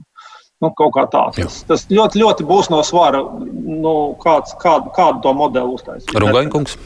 [0.60, 1.22] Nu, kaut kā tā.
[1.36, 6.12] Tas, tas ļoti, ļoti būs no svara, nu, kāds, kādu, kādu to modeli uztaisīt.
[6.20, 6.76] Rungaņkungs.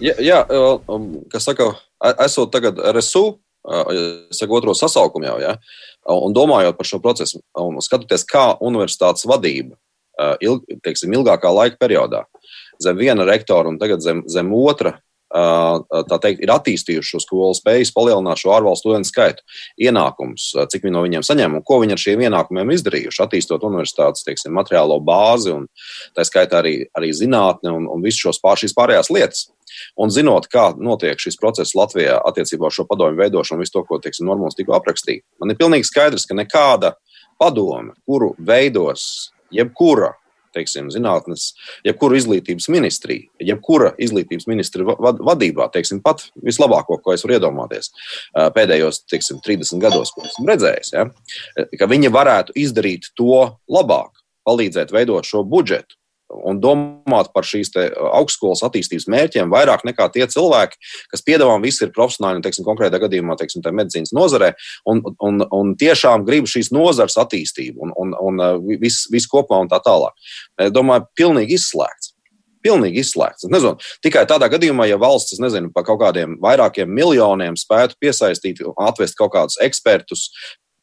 [0.00, 0.40] Jā, jā,
[0.88, 1.74] um, kas saka,
[2.24, 3.36] esot tagad RSU,
[4.32, 5.54] saka, otro sasaukumu jau, ja,
[6.10, 9.76] un domājot par šo procesu, un skatoties, kā universitātes vadība
[10.44, 12.24] ilg, teiksim, ilgākā laika periodā
[12.82, 14.98] zem viena rektora un tagad zem, zem otra.
[15.30, 19.44] Tā teikt, ir attīstījuši šo skolu, spējas palielināt šo ārvalstu studentu skaitu,
[19.78, 24.26] ienākumus, cik viņi no viņiem saņem un ko viņi ar šiem ienākumiem izdarījuši, attīstot universitātes
[24.26, 25.68] teiksim, materiālo bāzi un
[26.18, 29.46] tā skaitā arī, arī zinātni un, un visu šos pār, šīs pārējās lietas.
[30.02, 34.00] Un zinot, kā notiek šis process Latvijā attiecībā uz šo padomju veidošanu, visu to, ko
[34.02, 36.96] teiksim, Normons tikko aprakstīja, man ir pilnīgi skaidrs, ka nekāda
[37.38, 40.16] padome, kuru veidos jebkura
[40.56, 41.50] teiksim, zinātnes,
[41.86, 47.92] jebkura izglītības ministrija, jebkura izglītības ministra vadībā, teiksim, pat vislabāko, ko es varu iedomāties
[48.56, 51.06] pēdējos teiksim, 30 gados, ko esmu redzējis, ja,
[51.78, 55.99] ka viņi varētu izdarīt to labāk, palīdzēt veidot šo budžetu
[56.30, 57.72] un domāt par šīs
[58.10, 60.78] augstskolas attīstības mērķiem vairāk nekā tie cilvēki,
[61.12, 64.52] kas piedāvām visi ir profesionāli, teiksim, konkrētā gadījumā, teiksim, medicīnas nozarē,
[64.90, 69.64] un, un, un tiešām grib šīs nozares attīstību un, un, un uh, viss vis kopumā
[69.64, 70.16] un tā tālāk.
[70.60, 72.14] Es domāju, pilnīgi izslēgts.
[72.60, 73.46] Pilnīgi izslēgts.
[73.46, 78.60] Es nezinu, tikai tādā gadījumā, ja valsts, nezinu, par kaut kādiem vairākiem miljoniem spētu piesaistīt,
[78.84, 80.26] atvest kaut kādus ekspertus,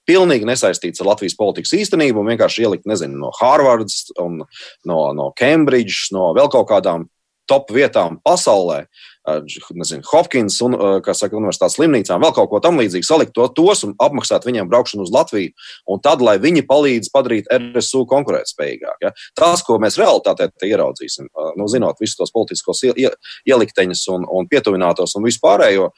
[0.07, 6.07] pilnīgi nesaistīts ar Latvijas politikas īstenību un vienkārši ielikt, nezinu, no Harvardas, no, no Cambridge,
[6.15, 7.07] no vēl kaut kādām
[7.47, 8.85] top vietām pasaulē,
[9.27, 14.47] nezinu, Hopkins un, saka, universitātes slimnīcām, vēl kaut ko tamlīdzīgu, salikt to, tos un apmaksāt
[14.47, 15.53] viņiem braukšanu uz Latviju,
[15.91, 19.03] un tad, lai viņi palīdz padarīt RSU konkurētspējīgāk.
[19.03, 19.11] Ja?
[19.37, 21.27] Tas, ko mēs realitātē ieraudzīsim,
[21.59, 25.89] nu, zinot visus tos politiskos ielikteņus un, un pietuvinātos un vispārējo,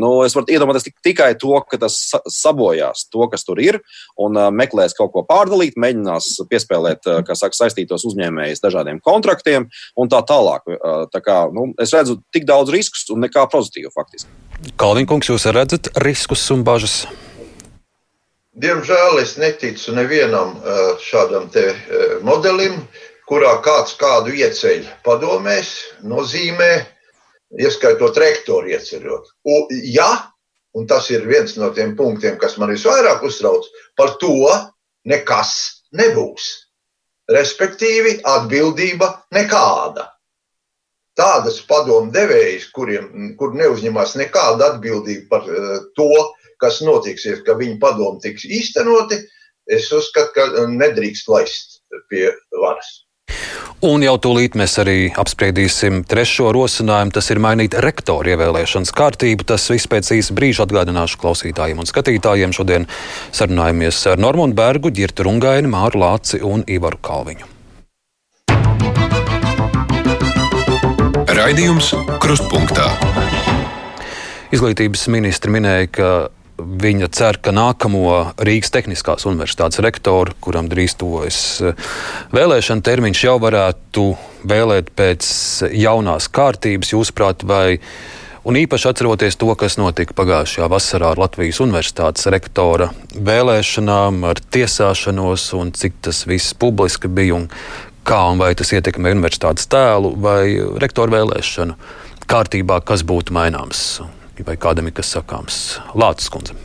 [0.00, 1.98] nu, es varu iedomāties tikai to, ka tas
[2.32, 3.80] sabojās to, kas tur ir,
[4.20, 9.68] un meklēs kaut ko pārdalīt, mēģinās piespēlēt, kā saka, saistītos uzņēmējus dažādiem kontraktiem
[10.00, 10.66] un tā tālāk.
[11.12, 14.30] Tā kā, nu, es redzu tik daudz riskus un nekā pozitīvu faktiski.
[14.80, 17.02] Kalniņkungs, jūs redzat riskus un bažas?
[18.60, 20.56] Diemžēl es neticu nevienam
[21.00, 21.46] šādam
[22.26, 22.80] modelim,
[23.30, 25.70] kurā kāds kādu ieceļ padomēs,
[26.02, 26.72] nozīmē,
[27.62, 29.30] ieskaitot rektoru ieceļot.
[29.46, 30.10] Un, ja,
[30.74, 34.50] un tas ir viens no tiem punktiem, kas man visvairāk uztrauc, par to
[35.08, 35.54] nekas
[35.96, 36.50] nebūs.
[37.30, 40.10] Respektīvi, atbildība nekāda.
[41.20, 46.08] Tādas padomu devējas, kuriem kur neuzņemās nekādu atbildību par uh, to,
[46.60, 49.20] kas notiksies, ka viņu padomu tiks īstenoti,
[49.70, 53.00] es uzskatu, ka nedrīkst laist pie varas.
[53.80, 57.14] Un jau tūlīt mēs arī apspriedīsim trešo rosinājumu.
[57.16, 59.46] Tas ir mainīt rektoru ievēlēšanas kārtību.
[59.48, 62.52] Tas viss pēc īsa brīža atgādināšu klausītājiem un skatītājiem.
[62.52, 62.84] Šodien
[63.32, 67.59] sarunājamies ar Normūnu Bergu, Girtu Rungaini, Māru Lāci un Ivaru Kalviņu.
[71.40, 72.84] Raidījums Krustpunktā.
[74.52, 76.10] Izglītības ministri minēja, ka
[76.60, 81.86] Viņa cer, ka nākamo Rīgas Tehniskās Universitātes rektoru, kuram drīz tuvojas eh,
[82.36, 84.04] vēlēšana termiņš, jau varētu
[84.44, 85.30] vēlēt pēc
[85.72, 86.92] jaunās kārtības.
[86.92, 87.78] Jūsuprāt, vai
[88.40, 95.44] Un īpaši atceroties to, kas notika pagājušajā vasarā ar Latvijas Universitātes rektora vēlēšanām, ar tiesāšanos,
[95.58, 97.50] un cik tas viss publiski bija, un
[98.10, 101.76] kā un vai tas ietekmē universitātes tēlu vai rektoru vēlēšanu
[102.30, 104.00] kārtībā, kas būtu maināms
[104.46, 105.56] vai kādam ir kas sakāms.
[105.98, 106.56] Lācis kundze.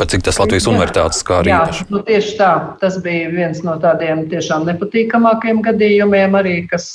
[0.00, 1.84] Par cik tas Latvijas universitātes kā arī īpaši?
[1.92, 2.50] Nu, tieši tā.
[2.80, 6.88] Tas bija viens no tādiem tiešām nepatīkamākiem gadījumiem, arī, kas,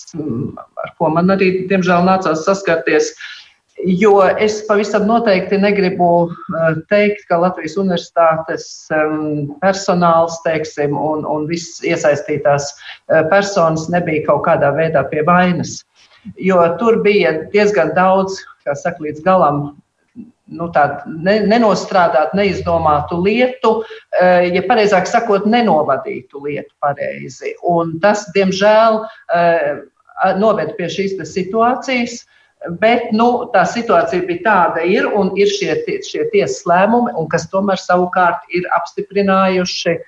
[0.81, 3.11] ar ko man arī, diemžēl, nācās saskarties.
[3.83, 8.67] Jo es pavisam noteikti negribu eh, teikt, ka Latvijas universitātes
[9.59, 15.81] personāls teiksim, un, un viss iesaistītās eh, personas nebija kaut kādā veidā pie vainas.
[16.39, 19.59] Jo tur bija diezgan daudz kā saka, līdz galam
[20.47, 20.69] nu,
[21.27, 23.73] ne, nenostrādāt, neizdomātu lietu,
[24.21, 27.57] eh, ja pareizāk sakot, nenovadītu lietu pareizi.
[27.67, 29.03] Un tas, diemžēl,
[30.39, 32.23] noved pie šīs situācijas.
[32.82, 35.75] Bet nu, tā situācija bija tāda, ir, un ir šie,
[36.06, 40.06] šie tiesas lēmumi, kas tomēr savukārt ir apstiprinājuši uh,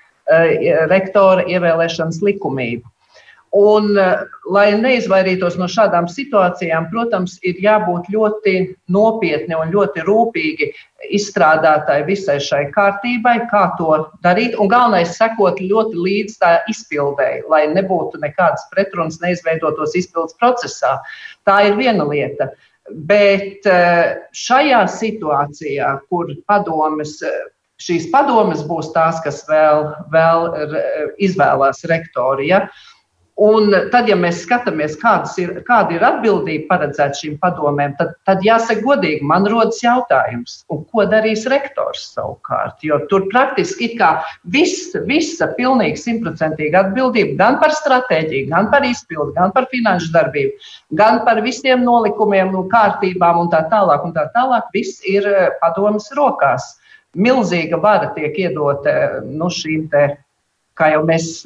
[0.90, 2.88] rektora ievēlēšanas likumību.
[3.56, 10.68] Un, eh, lai neizvairītos no šādām situācijām, protams, ir jābūt ļoti nopietni un ļoti rūpīgi
[11.16, 14.60] izstrādātai visai šai kārtībai, kā to darīt.
[14.60, 20.98] Un galvenais ir sekot ļoti līdz tā izpildēji, lai nebūtu nekādas pretrunas, neizveidotos izpildes procesā.
[21.48, 22.52] Tā ir viena lieta.
[22.92, 27.22] Bet eh, šajā situācijā, kur padomes
[27.78, 30.48] šīs padomes būs tās, kas vēl, vēl
[31.22, 32.50] izvēlās rektori.
[32.50, 32.66] Ja?
[33.38, 34.96] Un tad, ja mēs skatāmies,
[35.38, 41.06] ir, kāda ir atbildība paredzēta šīm padomēm, tad, tad jāsaka, godīgi, man rodas jautājums, ko
[41.06, 42.82] darīs rektors savukārt.
[42.82, 43.92] Jo tur praktiski
[44.56, 50.58] viss, visa pilnīgi simtprocentīga atbildība gan par stratēģiju, gan par izpildu, gan par finanšu darbību,
[50.98, 54.02] gan par visiem nolikumiem, nu, kārtībām un tā tālāk.
[54.02, 56.74] Un tā tālāk viss ir eh, padomas rokās.
[57.14, 60.08] Milzīga vara tiek iedota nu, šīm te,
[60.74, 61.46] kā jau mēs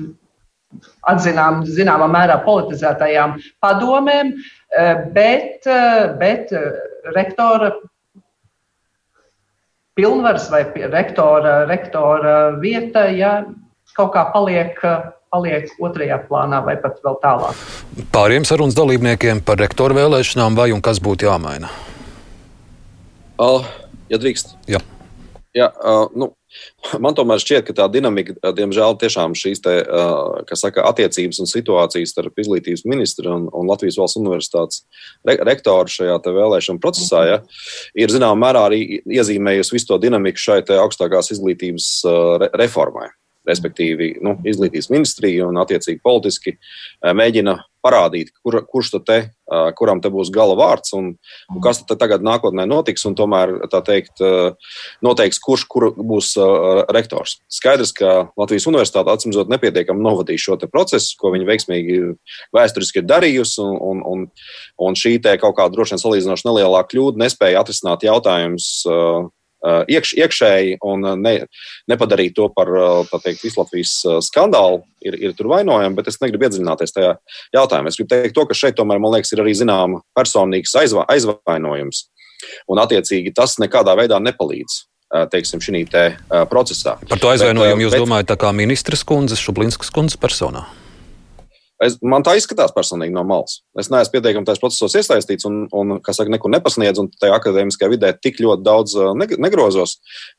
[1.10, 4.34] atzinām, zināmā mērā politizētajām padomēm,
[4.78, 6.72] eh, bet, eh, bet eh,
[7.16, 7.72] rektora
[9.96, 13.46] pilnvars vai rektora, rektora vieta, ja
[13.98, 14.78] kaut kā paliek,
[15.32, 17.56] paliek otrajā plānā vai pat vēl tālāk.
[18.14, 21.70] Pāriem sarunas dalībniekiem par rektoru vēlēšanām vai un kas būtu jāmaina?
[23.42, 23.66] Uh,
[24.10, 24.56] ja drīkst.
[24.70, 24.80] Jā.
[25.58, 26.32] Jā, uh, nu,
[27.04, 29.76] Man tomēr šķiet, ka tā dinamika, diemžēl, tiešām šīs te,
[30.60, 34.84] saka, attiecības un situācijas starp izglītības ministru un, un Latvijas valsts universitātes
[35.28, 37.40] re, rektoru šajā vēlēšanu procesā ja,
[37.96, 41.92] ir zināmā mērā arī iezīmējusi visu to dinamiku šai augstākās izglītības
[42.42, 43.10] re, reformai.
[43.48, 46.58] Respektīvi nu, izglītības ministrija un attiecīgi politiski
[47.02, 49.18] mēģina parādīt, kur, kurš te,
[49.78, 51.08] kuram te būs gala vārds un,
[51.50, 53.08] un kas tagad nākotnē notiks.
[53.18, 54.22] Tomēr, tā teikt,
[55.04, 56.36] noteiks, kurš kur būs
[56.94, 57.40] rektors.
[57.52, 62.00] Skaidrs, ka Latvijas universitāte atsimzot nepietiekami novadīja šo procesu, ko viņi veiksmīgi
[62.56, 64.26] vēsturiski ir darījusi, un, un, un,
[64.88, 68.72] un šī te kaut kāda droši vien salīdzinoši nelielā kļūda nespēja atrisināt jautājumus
[69.62, 71.34] iekš, iekšēji un uh, ne,
[71.92, 73.94] nepadarīt to par uh, teikt, visu Latvijas
[74.26, 77.16] skandālu, ir, ir tur vainojami, bet es negribu iedziļināties tajā
[77.58, 77.92] jautājumā.
[77.92, 82.08] Es gribu teikt, to, ka šeit tomēr, man liekas, ir arī zināma personīgs aizva, aizvainojums.
[82.72, 84.86] Un, attiecīgi, tas nekādā veidā nepalīdz
[85.32, 86.06] teiksim, šī te,
[86.50, 86.96] procesā.
[87.10, 90.64] Par to aizvainojumu bet, jūs bet, domājat tā kā ministras kundzes, Šublinskas kundzes personā?
[91.82, 93.58] Es, man tā izskatās personīgi no malas.
[93.80, 97.90] Es neesmu pietiekami tajos procesos iesaistīts un, un kā saka, neko nepasniedzu, un tajā akadēmiskajā
[97.90, 99.96] vidē tik ļoti daudz uh, negrozos.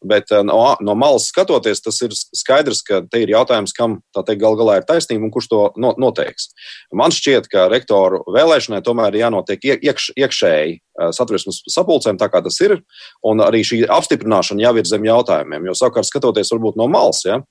[0.07, 4.22] Bet uh, no, no malas skatoties, tas ir skaidrs, ka te ir jautājums, kam tā
[4.28, 6.53] teikt gal galā ir taisnība un kurš to no, noteiks.
[6.95, 12.45] Man šķiet, ka rektoru vēlēšanai tomēr ir jānotiek iekš, iekšēji uh, satversmes sapulcēm, tā kā
[12.47, 12.78] tas ir,
[13.26, 15.66] un arī šī apstiprināšana jau ir zem jautājumiem.
[15.72, 17.43] Jo savukārt skatoties varbūt no malas, ja,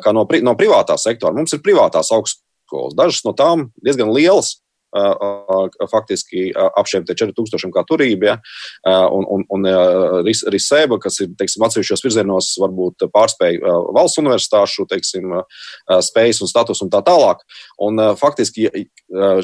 [0.00, 2.96] kā no, pri, no privātā sektora, mums ir privātās augsts skolas.
[2.98, 4.58] Dažas no tām diezgan lielas,
[5.90, 8.36] faktiski ap šiem 4000 kā turība, ja,
[9.12, 15.38] un, un, un arī sēba, kas ir teiksim, atsevišķos virzienos, varbūt pārspēja valsts universitāšu teiksim,
[16.08, 17.42] spējas un status un tā tālāk.
[17.82, 18.68] Un, faktiski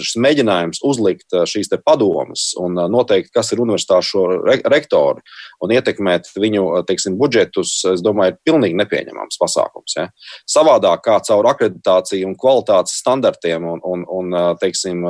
[0.03, 4.25] šis mēģinājums uzlikt šīs padomas un noteikt, kas ir universitāšu
[4.71, 5.23] rektori
[5.63, 9.97] un ietekmēt viņu teiksim, budžetus, es domāju, ir pilnīgi nepieņemams pasākums.
[9.97, 10.09] Ja.
[10.49, 15.05] Savādāk kā caur akreditāciju un kvalitātes standartiem un, un, un teiksim,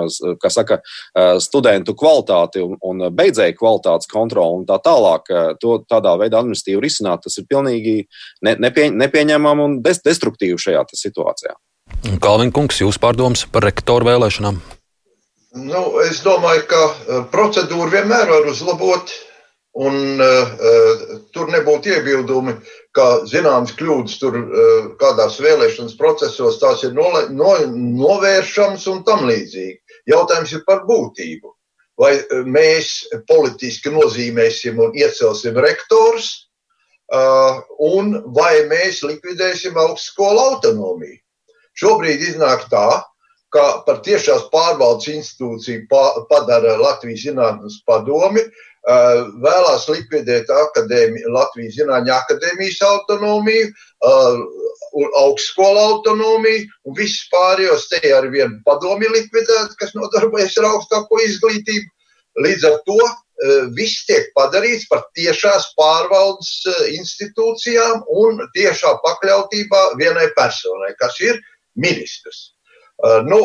[0.52, 0.78] saka,
[1.42, 5.28] studentu kvalitāti un, un beidzēju kvalitātes kontroli un tā tālāk,
[5.62, 7.96] to tādā veidā administratīvi risināt, tas ir pilnīgi
[8.46, 11.56] ne, nepie, nepieņemami un des, destruktīvi šajā situācijā.
[12.22, 14.62] Kalvin kungs, jūs pārdomas par rektoru vēlēšanām?
[15.52, 16.80] Nu, es domāju, ka
[17.32, 19.12] procedūru vienmēr var uzlabot,
[19.72, 22.54] un uh, tur nebūtu iebildumi,
[22.96, 29.24] ka zināmas kļūdas tur uh, kādās vēlēšanas procesos tās ir nole, no, novēršams un tam
[29.28, 29.78] līdzīgi.
[30.10, 31.52] Jautājums ir par būtību.
[32.00, 36.32] Vai e, mēs politiski nozīmēsim un iecelsim rektors,
[37.12, 41.18] un vai mēs likvidēsim augstskolu autonomiju.
[41.76, 43.02] Šobrīd iznāk tā,
[43.52, 45.86] ka par tiešās pārvaldes institūciju
[46.30, 48.44] padara Latvijas Zinātnes padomi,
[49.44, 53.68] vēlās likvidēt akadēmi, Latvijas Zinātņu akadēmijas autonomiju,
[55.18, 61.88] augstskola autonomiju un viss pārējos te ar vienu padomi likvidēt, kas nodarbojas ar augstāko izglītību.
[62.42, 62.98] Līdz ar to
[63.76, 66.52] viss tiek padarīts par tiešās pārvaldes
[66.94, 71.40] institūcijām un tiešā pakļautībā vienai personai, kas ir
[71.76, 72.52] ministrs.
[73.26, 73.40] Nu,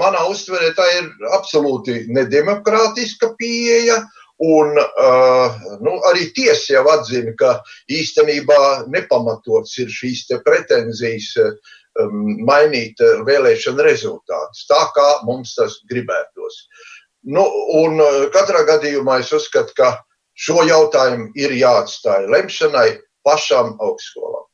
[0.00, 3.98] manā uztverē tā ir absolūti nedemokrātiska pieeja.
[4.00, 7.52] Uh, Un uh, nu, arī tiesa jau atzina, ka
[7.92, 16.64] īstenībā nepamatots ir šīs pretenzijas um, mainīt vēlēšanu rezultātus tā, kā mums tas gribētos.
[17.22, 17.44] Nu,
[17.78, 18.00] un
[18.34, 19.92] katrā gadījumā es uzskatu, ka
[20.34, 22.88] šo jautājumu ir jāatstāj lemšanai
[23.22, 24.48] pašām augstskolām.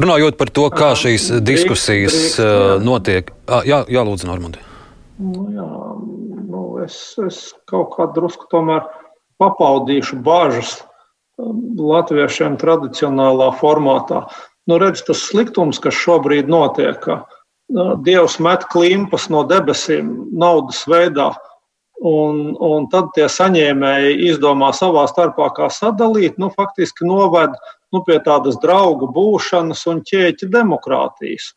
[0.00, 2.36] Runājot par to, kā šīs diskusijas
[2.84, 3.28] notiek,
[3.68, 4.60] jā, jā lūdzu, Normandi.
[5.16, 5.68] Nu, jā,
[6.86, 8.86] es, es kaut kā drusku tomēr
[9.42, 10.78] papaudīšu bažas
[11.36, 14.24] um, latviešiem tradicionālā formātā.
[14.66, 17.26] Nu, redz, tas sliktums, kas šobrīd notiek, uh,
[18.06, 21.32] Dievs met klimpas no debesīm naudas veidā,
[21.98, 27.56] un, un tad tie saņēmēji izdomā savā starpā, kā sadalīt, nu, faktiski noved
[27.92, 31.50] nu, pie tādas draugu būšanas un ķēķa demokrātijas.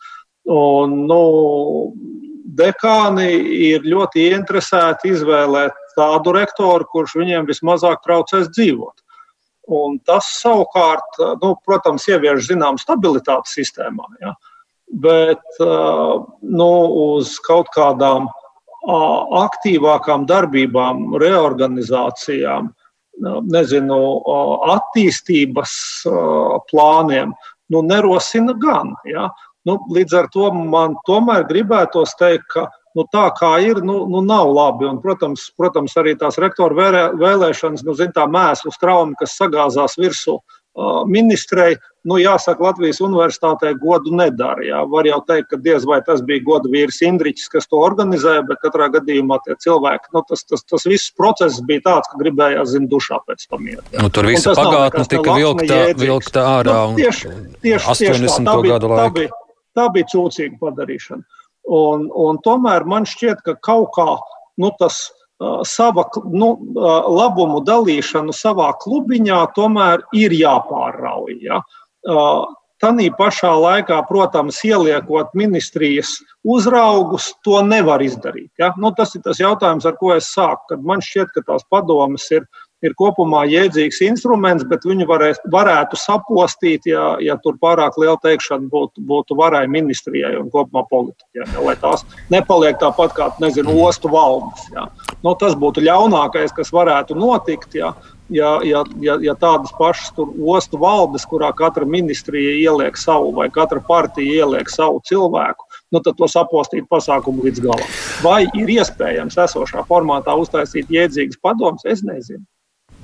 [0.49, 1.21] Un, nu,
[2.59, 3.29] dekāni
[3.69, 8.95] ir ļoti ieinteresēti izvēlēt tādu rektoru, kurš viņiem vismazāk traucēs dzīvot.
[9.69, 14.33] Un tas savukārt, nu, protams, ievieš zinām stabilitāti sistēmā, ja?
[14.89, 16.71] bet nu,
[17.13, 18.25] uz kaut kādām
[18.87, 22.71] aktīvākām darbībām, reorganizācijām,
[23.51, 23.99] nezinu,
[24.73, 25.75] attīstības
[26.71, 27.35] plāniem,
[27.69, 28.95] nu, nerosina gan.
[29.05, 29.29] Ja?
[29.69, 32.67] Nu, līdz ar to man tomēr gribētos teikt, ka
[32.97, 34.87] nu, tā kā ir, nu, nu nav labi.
[34.89, 36.89] Un, protams, protams, arī tās rektora
[37.19, 43.73] vēlēšanas, nu, zin, tā mēslu straumi, kas sagāzās virsū uh, ministrei, nu, jāsaka, Latvijas universitātē
[43.79, 44.63] godu nedara.
[44.65, 44.83] Jā.
[44.89, 48.61] Var jau teikt, ka diez vai tas bija godu vīrs Indričs, kas to organizēja, bet
[48.63, 52.89] katrā gadījumā tie cilvēki, nu, tas, tas, tas viss process bija tāds, ka gribējās zina
[52.91, 53.83] dušā pēc tam iet.
[53.97, 56.79] Nu, tur visa pagātne tika vilkta, vilkta ārā.
[56.93, 57.99] Nu, tieši, tieši, 80.
[57.99, 59.29] Tieši tā, tā bija, gadu laikā.
[59.77, 61.23] Tā bija cūcīga padarīšana.
[61.69, 64.07] Un, un tomēr man šķiet, ka kaut kā
[64.59, 71.37] nu, tas uh, sava nu, uh, labumu dalīšanu savā klubiņā tomēr ir jāpārrauj.
[71.45, 71.61] Ja?
[72.07, 72.47] Uh,
[72.79, 76.13] Tanī pašā laikā, protams, ieliekot ministrijas
[76.47, 78.53] uzraugus, to nevar izdarīt.
[78.59, 78.71] Ja?
[78.79, 80.77] Nu, tas ir tas jautājums, ar ko es sāku.
[80.87, 82.47] Man šķiet, ka tās padomas ir
[82.85, 88.69] ir kopumā jēdzīgs instruments, bet viņu varēs, varētu sapostīt, ja, ja tur pārāk liela teikšana
[88.71, 94.11] būtu, būtu varai ministrijai un kopumā politiķiem, ja, lai tās nepaliek tāpat kā, nezinu, ostu
[94.13, 94.69] valdes.
[94.75, 94.87] Ja.
[95.25, 97.93] Nu, tas būtu ļaunākais, kas varētu notikt, ja,
[98.29, 103.81] ja, ja, ja, ja tādas pašas ostu valdes, kurā katra ministrija ieliek savu vai katra
[103.83, 107.97] partija ieliek savu cilvēku, nu, tad to sapostīt pasākumu līdz galam.
[108.23, 112.45] Vai ir iespējams esošā formātā uztaisīt jēdzīgas padomus, es nezinu.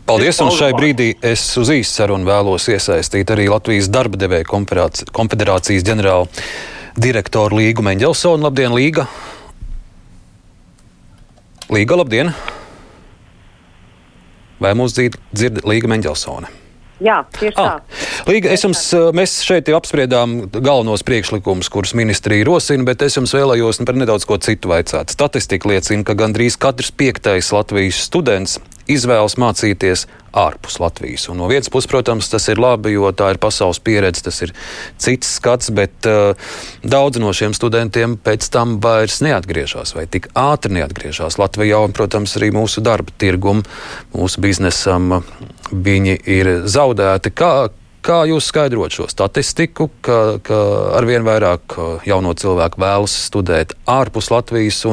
[0.05, 5.85] Paldies, un šai brīdī es uz īsu sarunu vēlos iesaistīt arī Latvijas darba devēja konfederācijas
[5.87, 6.27] ģenerālu
[7.01, 8.45] direktoru Līgu Meņģelsonu.
[8.45, 9.07] Labdien, Līga!
[11.73, 12.29] Līga, labdien!
[14.61, 16.53] Vai mūs dzird, dzird Līga Meņģelsone?
[17.01, 17.65] Jā, tieši tā.
[17.65, 18.83] Ah, Līga, es jums,
[19.17, 24.29] mēs šeit jau apspriedām galvenos priekšlikumus, kurus ministrija rosina, bet es jums vēlējos par nedaudz
[24.29, 25.17] ko citu vaicāt.
[25.17, 28.61] Statistika liecina, ka gandrīz katrs piektais Latvijas students
[28.91, 30.05] izvēlas mācīties
[30.35, 31.29] ārpus Latvijas.
[31.31, 34.51] Un no vienas puses, protams, tas ir labi, jo tā ir pasaules pieredze, tas ir
[35.01, 36.35] cits skats, bet uh,
[36.83, 41.79] daudzi no šiem studentiem pēc tam vairs neatgriežas vai tik ātri neatgriežas Latvijā.
[41.85, 43.63] Un, protams, arī mūsu darba tirgum,
[44.15, 45.21] mūsu biznesam
[45.71, 47.33] viņi ir zaudēti.
[47.35, 47.55] Kā,
[48.05, 50.57] Kā jūs skaidrot šo statistiku, ka, ka
[50.93, 54.83] arvien vairāk uh, jauno cilvēku vēlas studēt ārpus Latvijas,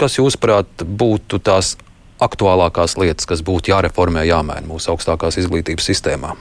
[0.00, 1.74] kas, jūsuprāt, būtu tās
[2.22, 6.34] aktuālākās lietas, kas būtu jāreformē, jāmaina mūsu augstākās izglītības sistēmā?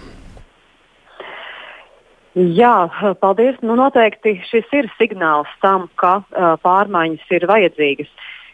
[2.35, 2.89] Jā,
[3.23, 3.55] paldies.
[3.63, 8.09] Nu, noteikti šis ir signāls tam, ka uh, pārmaiņas ir vajadzīgas.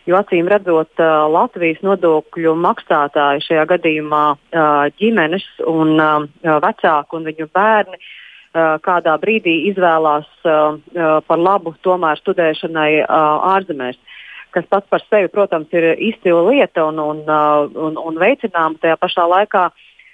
[0.06, 6.30] Jo acīm redzot, uh, Latvijas nodokļu maksātāji šajā gadījumā uh, ģimenes un uh,
[6.62, 13.50] vecāki un viņu bērni uh, kādā brīdī izvēlās uh, uh, par labu tomēr studēšanai uh,
[13.56, 13.98] ārzemēs
[14.56, 19.00] kas pats par sevi, protams, ir izcila lieta un, un, uh, un, un veicināma tajā
[19.02, 19.70] pašā laikā.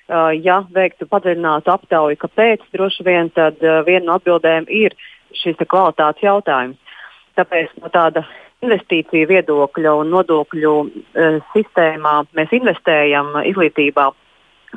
[0.07, 4.95] Uh, ja veiktu padziļinātu aptauju, kāpēc, droši vien tad uh, viena no atbildēm ir
[5.35, 6.77] šis kvalitātes jautājums.
[7.35, 8.23] Tāpēc no tāda
[8.63, 14.07] investīciju viedokļa un nodokļu uh, sistēmā mēs investējam izglītībā.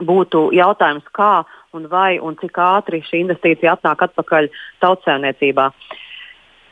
[0.02, 1.44] Būtu jautājums, kā
[1.78, 4.50] un vai un cik ātri šī investīcija atnāk atpakaļ
[4.82, 5.70] tautsēmniecībā.
[5.70, 5.98] Uh,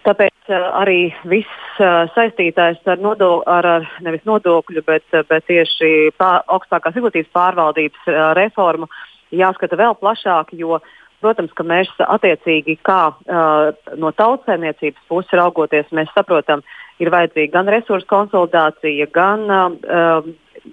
[0.09, 5.44] Tāpēc uh, arī viss uh, saistītais ar, nodo, ar, ar nevis nodokļu, bet, uh, bet
[5.50, 8.88] tieši pār, augstākās izglītības pārvaldības reformu
[9.36, 10.78] jāskata vēl plašāk, jo,
[11.20, 13.11] protams, ka mēs attiecīgi kā
[14.00, 16.62] no tautsēmniecības puses raugoties, mēs saprotam,
[17.02, 19.44] ir vajadzīga gan resursu konsolidācija, gan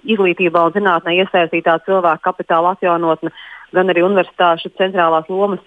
[0.06, 3.34] izglītībā un zinātnē iesaistītā cilvēka kapitāla atjaunotne,
[3.76, 5.60] gan arī universitāšu centrālās lomas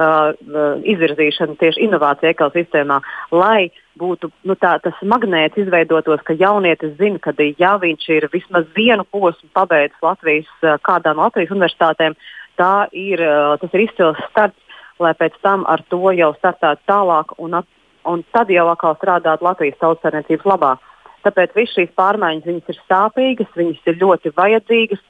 [0.00, 2.96] Uh, uh, izvirzīšanu tieši inovāciju ekosistēmā,
[3.36, 3.66] lai
[4.00, 9.04] būtu nu, tā, tas magnēts izveidotos, ka jaunietis zina, ka ja viņš ir vismaz vienu
[9.04, 12.16] posmu pabeidzis Latvijas, uh, kādā no Latvijas universitātēm,
[12.56, 17.36] tā ir, uh, tas ir izcils starts, lai pēc tam ar to jau startētu tālāk
[17.36, 17.60] un,
[18.08, 20.78] un tad jau atkal strādāt Latvijas tautsārniecības labā.
[21.28, 25.04] Tāpēc visas šīs pārmaiņas ir sāpīgas, viņas ir ļoti vajadzīgas.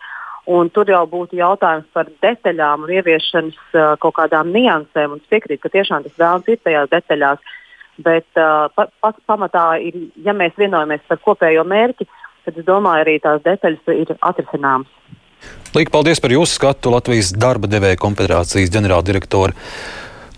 [0.50, 5.18] Un tur jau būtu jautājums par detaļām un ieviešanas uh, kaut kādām niansēm.
[5.20, 7.52] Es piekrītu, ka tiešām tas vēlams ir tajās detaļās.
[8.00, 12.08] Bet uh, pa, pa, pamatā, ir, ja mēs vienojamies par kopējo mērķi,
[12.46, 14.90] tad es domāju, arī tās detaļas ir atrisināmas.
[15.76, 19.54] Līga, paldies par jūsu skatu Latvijas darba devēja konfederācijas ģenerāldirektora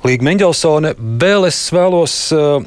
[0.04, 0.92] Līga Mendelsone.
[0.98, 2.60] Vēl es vēlos uh,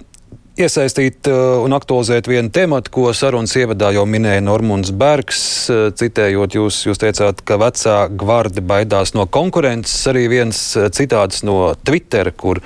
[0.55, 5.41] iesaistīt uh, un aktualizēt vienu tematu, ko sarunas ievadā jau minēja Normons Bergs.
[5.71, 9.97] Uh, citējot, jūs, jūs teicāt, ka vecā gvardi baidās no konkurences.
[10.11, 12.61] Arī viens uh, citāts no Twitter, kur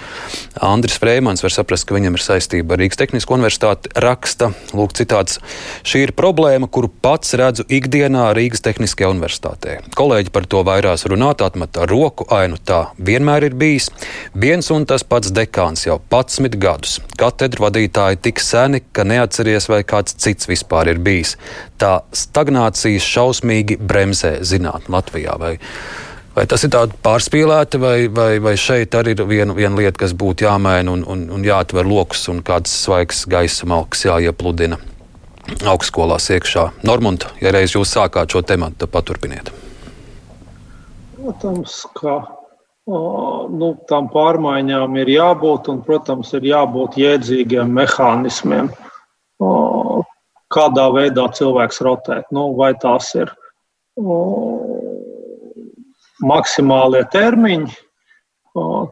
[0.62, 5.40] Andris Freimans var saprast, ka viņam ir saistība ar Rīgas Tehnisko universitāti, raksta, lūk, citāts,
[5.88, 9.80] šī ir problēma, kuru pats redzu ikdienā Rīgas Tehniskajā universitātē.
[9.98, 13.90] Kolēģi par to vairās runāt, atmet ar roku, ainu tā vienmēr ir bijis.
[14.38, 17.00] Viens un tas pats dekāns jau 11 gadus.
[17.20, 21.38] Katedru vadīja vadītāji tik seni, ka neatceries, vai kāds cits vispār ir bijis.
[21.80, 25.38] Tā stagnācijas šausmīgi bremzē zinātnē Latvijā.
[25.40, 25.58] Vai,
[26.36, 30.14] vai tas ir tāds pārspīlēti, vai, vai, vai šeit arī ir viena, viena lieta, kas
[30.14, 34.80] būtu jāmaina un, un, un jāatver lokus un kāds svaigs gaisa malks jāiepludina
[35.66, 36.70] augstskolās iekšā.
[36.84, 39.50] Normund, ja reiz jūs sākāt šo tematu, tad paturpiniet.
[41.20, 42.20] Protams, ka
[42.90, 48.72] nu, tam pārmaiņām ir jābūt, un, protams, ir jābūt jēdzīgiem mehānismiem,
[50.50, 52.24] kādā veidā cilvēks rotē.
[52.36, 53.32] Nu, vai tās ir
[56.26, 57.78] maksimālie termiņi,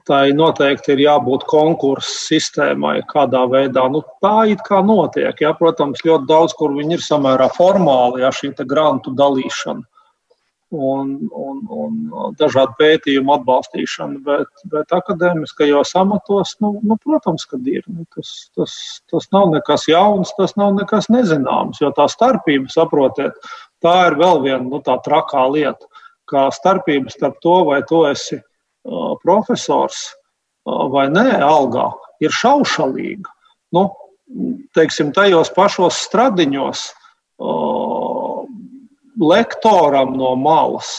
[0.08, 5.34] tai noteikti ir jābūt konkursu sistēmai, kādā veidā nu, tā it kā notiek.
[5.42, 5.56] Ja?
[5.58, 9.84] Protams, ļoti daudz, kur viņi ir samērā formāli, ja šī grantu dalīšana
[10.72, 17.86] un, un, un dažādu pētījumu atbalstīšanu, bet, bet akadēmiskajos amatos, nu, nu, protams, ka ir.
[17.88, 18.74] Nu, tas, tas,
[19.12, 23.38] tas nav nekas jauns, tas nav nekas nezināms, jo tā starpība, saprotiet,
[23.84, 25.88] tā ir vēl viena nu, tā trakā lieta,
[26.28, 30.10] kā starpība starp to, vai tu esi uh, profesors
[30.68, 31.90] uh, vai nē, algā,
[32.20, 33.32] ir šaušalīga.
[33.76, 33.88] Nu,
[34.76, 36.88] teiksim, tajos pašos stradiņos.
[37.38, 38.37] Uh,
[39.22, 40.90] lektoram no malas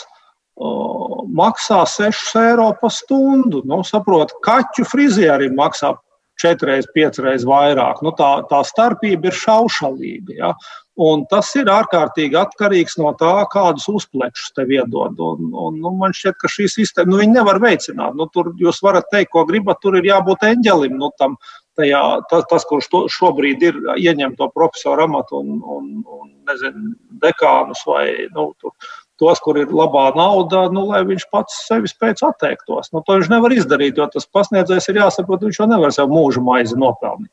[0.59, 3.62] uh, maksā 6 eiro par stundu.
[3.69, 5.95] Nu, saprot, kaķu frizierim maksā
[6.39, 8.03] 4, 5 reizes vairāk.
[8.07, 10.37] Nu, tā, tā starpība ir šaušalīga.
[10.39, 10.53] Ja?
[10.99, 15.19] Un tas ir ārkārtīgi atkarīgs no tā, kādus uzplekšus tev iedod.
[15.19, 18.16] Un, un, nu, man šķiet, ka šī sistēma nu, nevar veicināt.
[18.19, 20.99] Nu, tur jūs varat teikt, ko gribat, tur ir jābūt eņģelim.
[20.99, 21.37] Nu, tam,
[21.79, 26.95] tajā, tas, tas, kurš to, šobrīd ir ieņem to profesoru amatu un, un, un nezinu,
[27.22, 28.05] dekānus vai
[28.35, 28.74] nu, tur,
[29.18, 32.93] tos, kur ir labā nauda, nu, lai viņš pats sevi spēc atteiktos.
[32.95, 36.43] Nu, to viņš nevar izdarīt, jo tas pasniedzējs ir jāsaprot, viņš jau nevar sev mūža
[36.45, 37.33] maizi nopelnīt.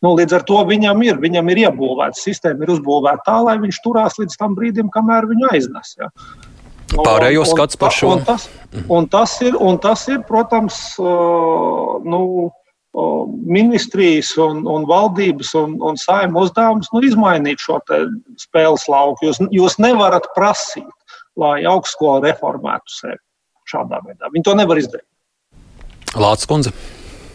[0.00, 3.82] Nu, līdz ar to viņam ir, viņam ir iebūvēta sistēma, ir uzbūvēta tā, lai viņš
[3.84, 5.92] turās līdz tam brīdim, kamēr viņu aiznes.
[6.00, 6.08] Ja.
[6.96, 8.14] Pārējo skats par šo.
[8.16, 8.46] Un tas,
[8.88, 12.22] un tas, ir, un tas ir, protams, nu,
[13.46, 17.78] ministrijas un, un valdības un, un saimnes uzdevums nu, izmainīt šo
[18.40, 19.28] spēles lauku.
[19.28, 20.88] Jūs, jūs nevarat prasīt,
[21.40, 23.20] lai augstskola reformētu sevi
[23.70, 24.30] šādā veidā.
[24.34, 25.06] Viņi to nevar izdarīt.
[26.18, 26.74] Lācis Kundze.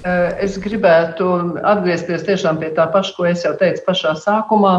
[0.05, 1.27] Es gribētu
[1.65, 4.75] atgriezties tiešām pie tā paša, ko es jau teicu pašā sākumā.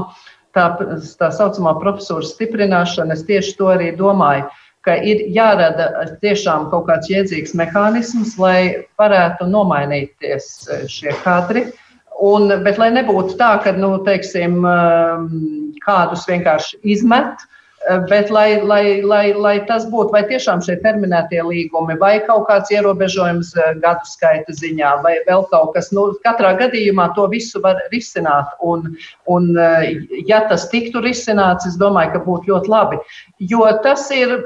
[0.57, 0.70] Tā,
[1.20, 4.47] tā saucamā profesūra stiprināšana, es tieši to arī domāju.
[4.47, 5.89] Uh, ka ir jārada
[6.22, 11.66] tiešām kaut kāds jēdzīgs mehānisms, lai varētu nomainīties e, šie kadri.
[12.22, 14.62] Un, bet lai nebūtu tā, ka nu, teiksim,
[15.84, 17.43] kādus vienkārši izmet,
[17.84, 22.47] e, bet lai, lai, lai, lai tas būtu vai tiešām šie terminētie līgumi, vai kaut
[22.49, 25.91] kāds ierobežojums e, gadu skaita ziņā, vai vēl kaut kas.
[25.93, 28.55] Nu, katrā gadījumā to visu var risināt.
[28.64, 28.95] Un,
[29.28, 29.51] un,
[30.30, 33.03] ja tas tiktu risināts, es domāju, ka būtu ļoti labi.
[33.53, 34.39] Jo tas ir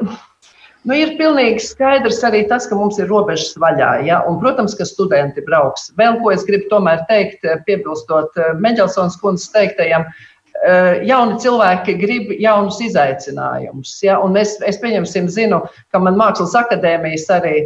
[0.89, 3.91] Nu, ir pilnīgi skaidrs arī tas, ka mums ir robežas vaļā.
[4.07, 4.23] Ja?
[4.29, 5.91] Un, protams, ka studenti brauks.
[6.01, 10.07] Vēl ko es gribu tomēr teikt, piebilstot eh, Meģelsons kundzes teiktajam,
[10.65, 13.93] eh, jauni cilvēki grib jaunus izaicinājumus.
[14.07, 14.17] Ja?
[14.25, 15.61] Un mēs, es pieņemsim, zinu,
[15.93, 17.57] ka man Mākslas akadēmijas arī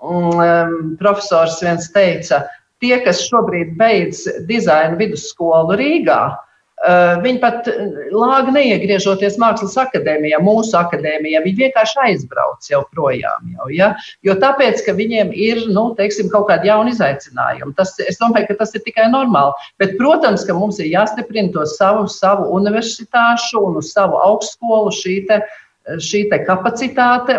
[0.00, 2.46] um, profesors viens teica,
[2.80, 6.51] tie, kas šobrīd beidz dizaina vidusskolu Rīgā, Eh,
[6.82, 11.42] viņi pat eh, lāgi neiegriežoties mākslas akadēmijā, mūsu akadēmijā.
[11.44, 13.52] Viņi vienkārši aizbrauc jau projām.
[13.54, 13.92] Jau, ja?
[14.26, 17.74] Jo tāpēc, ka viņiem ir nu, teiksim, kaut kādi jauni izaicinājumi.
[17.78, 19.54] Tas, es domāju, ka tas ir tikai normāli.
[19.78, 25.20] Bet, protams, ka mums ir jāstiprina to savu, savu universitāšu un uz savu augstskolu šī
[25.30, 25.38] te,
[26.02, 27.38] šī te kapacitāte.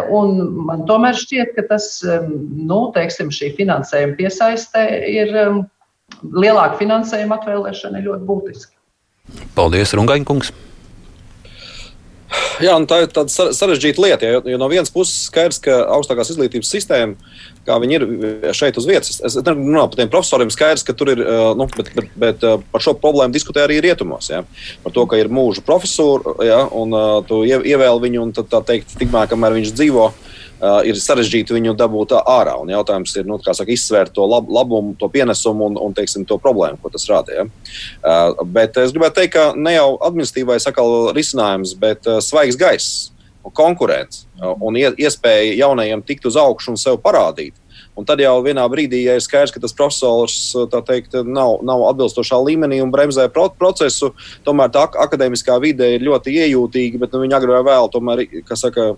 [0.69, 1.89] Man tomēr šķiet, ka tas,
[2.29, 5.35] nu, teiksim, šī finansējuma piesaiste ir
[6.31, 8.72] lielāka finansējuma atvēlēšana ir ļoti būtiska.
[9.55, 10.51] Paldies, Rungaņkungs!
[12.61, 14.30] Jā, tā ir tāda sarežģīta lieta.
[14.30, 17.32] Jo, jo no vienas puses skaidrs, ka augstākās izglītības sistēma,
[17.65, 18.05] kā viņi ir
[18.57, 21.21] šeit uz vietas, es nerunāju par tiem profesoriem, skaidrs, ka tur ir,
[21.57, 24.32] nu, bet, bet, bet par šo problēmu diskutē arī rietumos.
[24.34, 24.43] Ja?
[24.86, 26.63] Par to, ka ir mūža profesūra, ja?
[26.74, 26.97] un
[27.30, 30.42] tu ievēli viņu, un tad, tā teikt, tikmēr, kamēr viņš dzīvo, uh,
[30.87, 32.55] ir sarežģīti viņu dabūt ārā.
[32.61, 36.37] Un jautājums ir nu, saka, izsvērt to lab, labumu, to pienesumu un, un teiksim, to
[36.41, 37.39] problēmu, ko tas rada.
[37.39, 37.47] Ja?
[38.03, 40.69] Uh, bet es gribētu teikt, ka ne jau administratīvais
[41.17, 43.09] risinājums, bet uh, svaigs gaiss
[43.43, 44.23] un konkurence
[44.63, 47.55] un iespēja jaunajiem tikt uz augšu un sev parādīt.
[47.93, 50.37] Un tad jau vienā brīdī, ja ir skaidrs, ka tas profesors
[50.87, 54.09] teikt, nav, nav atbilstošā līmenī un bremzē procesu,
[54.47, 58.23] tomēr tā akadēmiskā vide ir ļoti iejūtīga, bet nu, viņi agrāk vai vēl tomēr,
[58.57, 58.93] saka,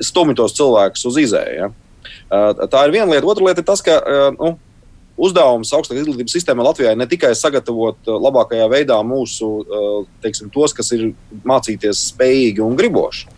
[0.00, 1.58] stumj tos cilvēkus uz izēju.
[1.60, 1.72] Ja?
[2.72, 3.28] Tā ir viena lieta.
[3.28, 3.98] Otra lieta ir tas, ka
[4.38, 4.54] nu,
[5.22, 9.50] uzdevums augstākās izglītības sistēmai Latvijai ne tikai sagatavot labākajā veidā mūsu,
[10.24, 11.12] teiksim, tos, kas ir
[11.48, 13.28] mācīties spējīgi un griboši,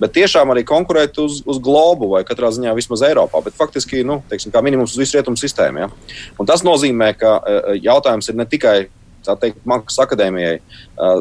[0.00, 4.20] bet tiešām arī konkurēt uz, uz globu vai katrā ziņā vismaz Eiropā, bet faktiski, nu,
[4.30, 5.84] teiksim, kā minimums uz visu rietumu sistēmu.
[5.84, 5.92] Ja?
[6.38, 7.38] Un tas nozīmē, ka
[7.82, 8.76] jautājums ir ne tikai
[9.26, 10.56] teikt, Mākslas akadēmijai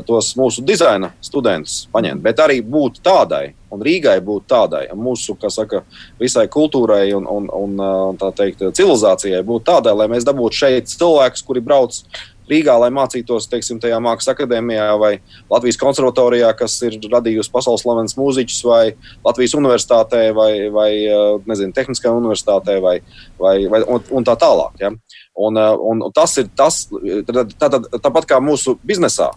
[0.07, 5.83] tos mūsu dizaina studentus paņemt, bet arī būt tādai, un Rīgai būt tādai, mūsu, saka,
[6.19, 11.63] visai kultūrai un, un, un teikt, civilizācijai būt tādai, lai mēs dabūtu šeit cilvēkus, kuri
[11.63, 12.01] brauc
[12.51, 15.11] Rīgā, lai mācītos, teiksim, tajā mākslas akadēmijā vai
[15.51, 18.81] Latvijas konservatorijā, kas ir radījusi pasaules slavenas mūziķus, vai
[19.25, 20.89] Latvijas universitātē, vai, vai
[21.47, 22.97] nezinu, Tehniskajā universitātē, vai,
[23.39, 24.75] vai, vai un, un tā tālāk.
[24.83, 24.91] Ja?
[25.39, 26.83] Un, un tas ir tas,
[27.29, 29.31] tā, tā, tāpat kā mūsu biznesā.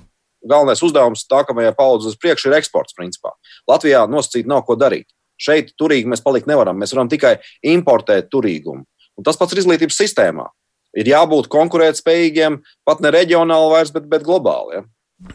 [0.45, 2.97] Galvenais uzdevums nākamajai paudzei uz priekšu ir eksports.
[2.99, 3.33] Principā.
[3.71, 5.07] Latvijā nosacīt nav ko darīt.
[5.41, 6.77] Šeit turīgi mēs palikt nevaram.
[6.79, 7.39] Mēs varam tikai
[7.71, 8.85] importēt turīgumu.
[9.15, 10.51] Un tas pats ir izglītības sistēmā
[10.99, 14.79] ir jābūt konkurētspējīgiem pat ne reģionāli vairs, bet, bet globāli.
[14.79, 14.85] Ja?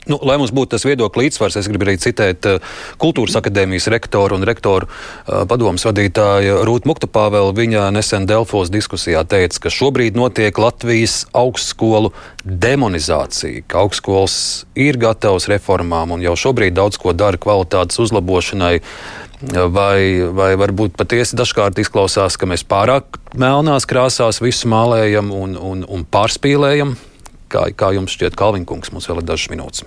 [0.09, 4.35] Nu, lai mums būtu tas viedokļu līdzsvars, es gribu arī citēt uh, Kultūras akadēmijas rektoru
[4.35, 7.53] un rektoru uh, padomus vadītāju Rūtu Muktapāvelu.
[7.55, 12.11] Viņa nesen Delfos diskusijā teica, ka šobrīd notiek Latvijas augstskolu
[12.43, 14.37] demonizācija, ka augstskolas
[14.75, 18.77] ir gatavas reformām un jau šobrīd daudz ko dara kvalitātes uzlabošanai.
[19.71, 19.99] Vai,
[20.35, 26.03] vai varbūt patiesi dažkārt izklausās, ka mēs pārāk melnās krāsās visu mālējam un, un, un
[26.03, 26.97] pārspīlējam?
[27.49, 29.85] Kā, kā jums šķiet, Kalvinkungs, mums vēl ir dažas minūtes?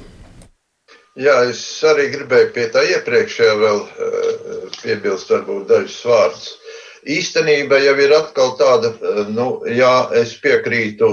[1.19, 6.49] Jā, es arī gribēju pie tā iepriekšējā vēl uh, piebilst, varbūt dažus vārdus.
[7.13, 11.13] Īstenība jau ir atkal tāda, uh, nu, jā, es piekrītu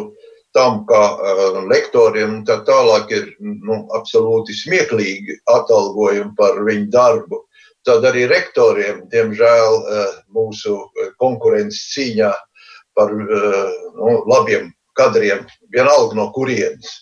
[0.56, 7.44] tam, ka uh, lektoriem tā tālāk ir nu, absolūti smieklīgi atalgojumi par viņu darbu
[7.90, 12.32] tad arī rektoriem, diemžēl, eh, mūsu eh, konkurences cīņā
[12.98, 14.70] par eh, nu, labiem
[15.00, 16.98] kadriem, vienalga no kurienes.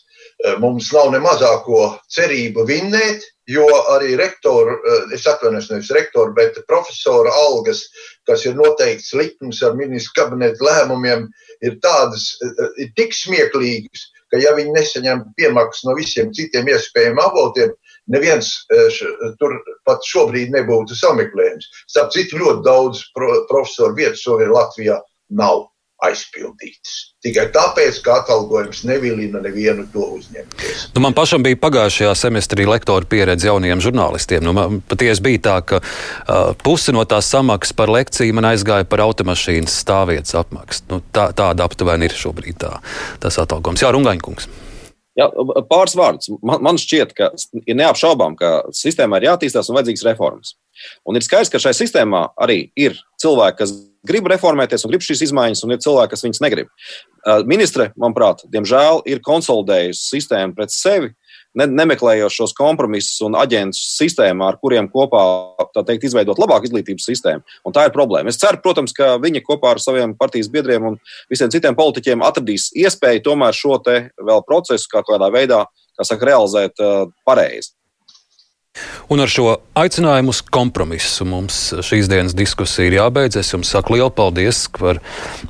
[0.62, 4.76] Mums nav ne mazāko cerību vinnēt, jo arī rektoru,
[5.16, 7.82] es atvainojos, nevis rektoru, bet profesora algas,
[8.30, 11.26] kas ir noteikts likums ar ministru kabinetu lēmumiem,
[11.66, 12.36] ir tādas,
[12.78, 17.74] ir tik smieklīgas, ka ja viņi nesaņem piemaksas no visiem citiem iespējamiem avotiem,
[18.12, 19.00] neviens eh,
[19.39, 21.72] tur pat šobrīd nebūtu sameklējums.
[21.88, 25.00] Starp citu, ļoti daudz pro, profesoru vietas šobrīd Latvijā
[25.39, 25.68] nav
[26.06, 26.98] aizpildītas.
[27.26, 30.84] Tikai tāpēc, ka atalgojums nevilina nevienu to uzņemties.
[30.93, 34.45] Nu, man pašam bija pagājušajā semestrī lektora pieredze jaunajiem žurnālistiem.
[34.45, 39.02] Nu, patiesi bija tā, ka uh, pusi no tās samaksas par lekciju man aizgāja par
[39.08, 40.86] automašīnas stāvvietas apmaksu.
[40.91, 42.78] Nu, tā, tāda aptuveni ir šobrīd tā,
[43.24, 43.82] tas atalgojums.
[43.82, 44.50] Jā, Rungaņkungs.
[45.18, 45.26] Jā,
[45.66, 46.30] pāris vārdus.
[46.45, 47.32] Man, man šķiet, ka
[47.64, 50.54] ir neapšaubām, ka sistēmā ir jāattīstās un vajadzīgas reformas.
[51.10, 53.74] Un ir skaidrs, ka šai sistēmā arī ir cilvēki, kas
[54.08, 56.74] grib reformēties un grib šīs izmaiņas, un ir cilvēki, kas viņas negrib.
[57.49, 61.12] Ministre, manuprāt, diemžēl ir konsolidējusi sistēmu pret sevi,
[61.58, 65.24] ne, nemeklējot šos kompromisus un aģentus sistēmā, ar kuriem kopā
[65.78, 67.58] teikt, izveidot labāku izglītības sistēmu.
[67.68, 68.32] Un tā ir problēma.
[68.32, 70.99] Es ceru, protams, ka viņi kopā ar saviem partijas biedriem un
[71.32, 73.80] visiem citiem politiķiem atradīs iespēju tomēr šo
[74.47, 75.66] procesu kaut kādā veidā
[75.97, 76.78] saka, realizēt
[77.28, 77.77] pareizi.
[79.08, 83.38] Un ar šo aicinājumu uz kompromisu mums šīs dienas diskusija ir jābeidz.
[83.40, 85.00] Es jums saku lielu paldies par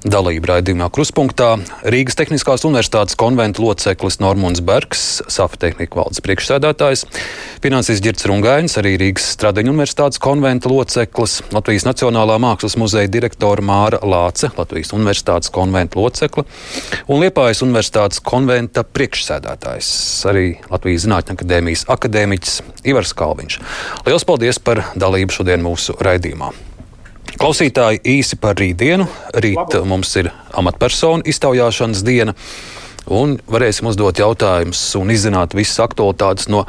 [0.06, 1.56] dalību raidījumā Kruspunktā.
[1.90, 7.06] Rīgas Tehniskās Universitātes konventa loceklis Normons Bergs, SAFA tehnika valdes priekšsēdētājs,
[7.64, 14.04] finanses Girts Rungainis, arī Rīgas Stradiņu Universitātes konventa loceklis, Latvijas Nacionālā mākslas muzeja direktora Māra
[14.06, 16.46] Lāce, Latvijas Universitātes konventa locekli
[17.08, 19.92] un Liepājas Universitātes konventa priekšsēdētājs,
[20.30, 22.58] arī Latvijas Zinātņu akadēmijas akadēmiķis
[22.88, 23.59] Ivars Kalviņš.
[24.07, 26.53] Lielas paldies par dalību šodien mūsu raidījumā.
[27.38, 29.05] Klausītāji īsi par rītdienu.
[29.36, 29.84] Rīt Labu.
[29.86, 32.34] mums ir amatpersonu iztaujāšanas diena,
[33.13, 36.63] un varēsim uzdot jautājumus un izzināt visas aktualitātes no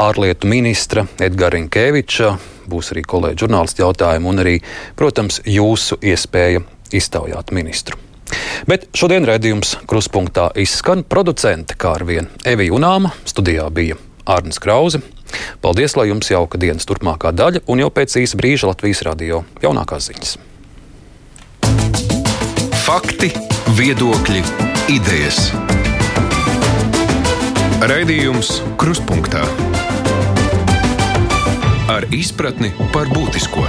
[0.00, 2.36] ārlietu ministra Edgara Inkeviča.
[2.70, 4.54] Būs arī kolēģi žurnālisti jautājumi un arī,
[4.96, 7.98] protams, jūsu iespēja iztaujāt ministru.
[8.70, 13.12] Bet šodien redzējums kruspunktā izskan producente kā ar vienu Eviju Unāma.
[13.28, 15.02] Studijā bija Arnis Krause.
[15.64, 20.10] Paldies, lai jums jauka dienas turpmākā daļa, un jau pēc īsa brīža Latvijas radio jaunākās
[20.10, 20.36] ziņas.
[22.84, 23.32] Fakti,
[23.78, 24.44] viedokļi,
[24.92, 25.48] idejas.
[27.84, 29.44] Raidījums Kruspunkta
[31.94, 33.66] ar izpratni par būtisko.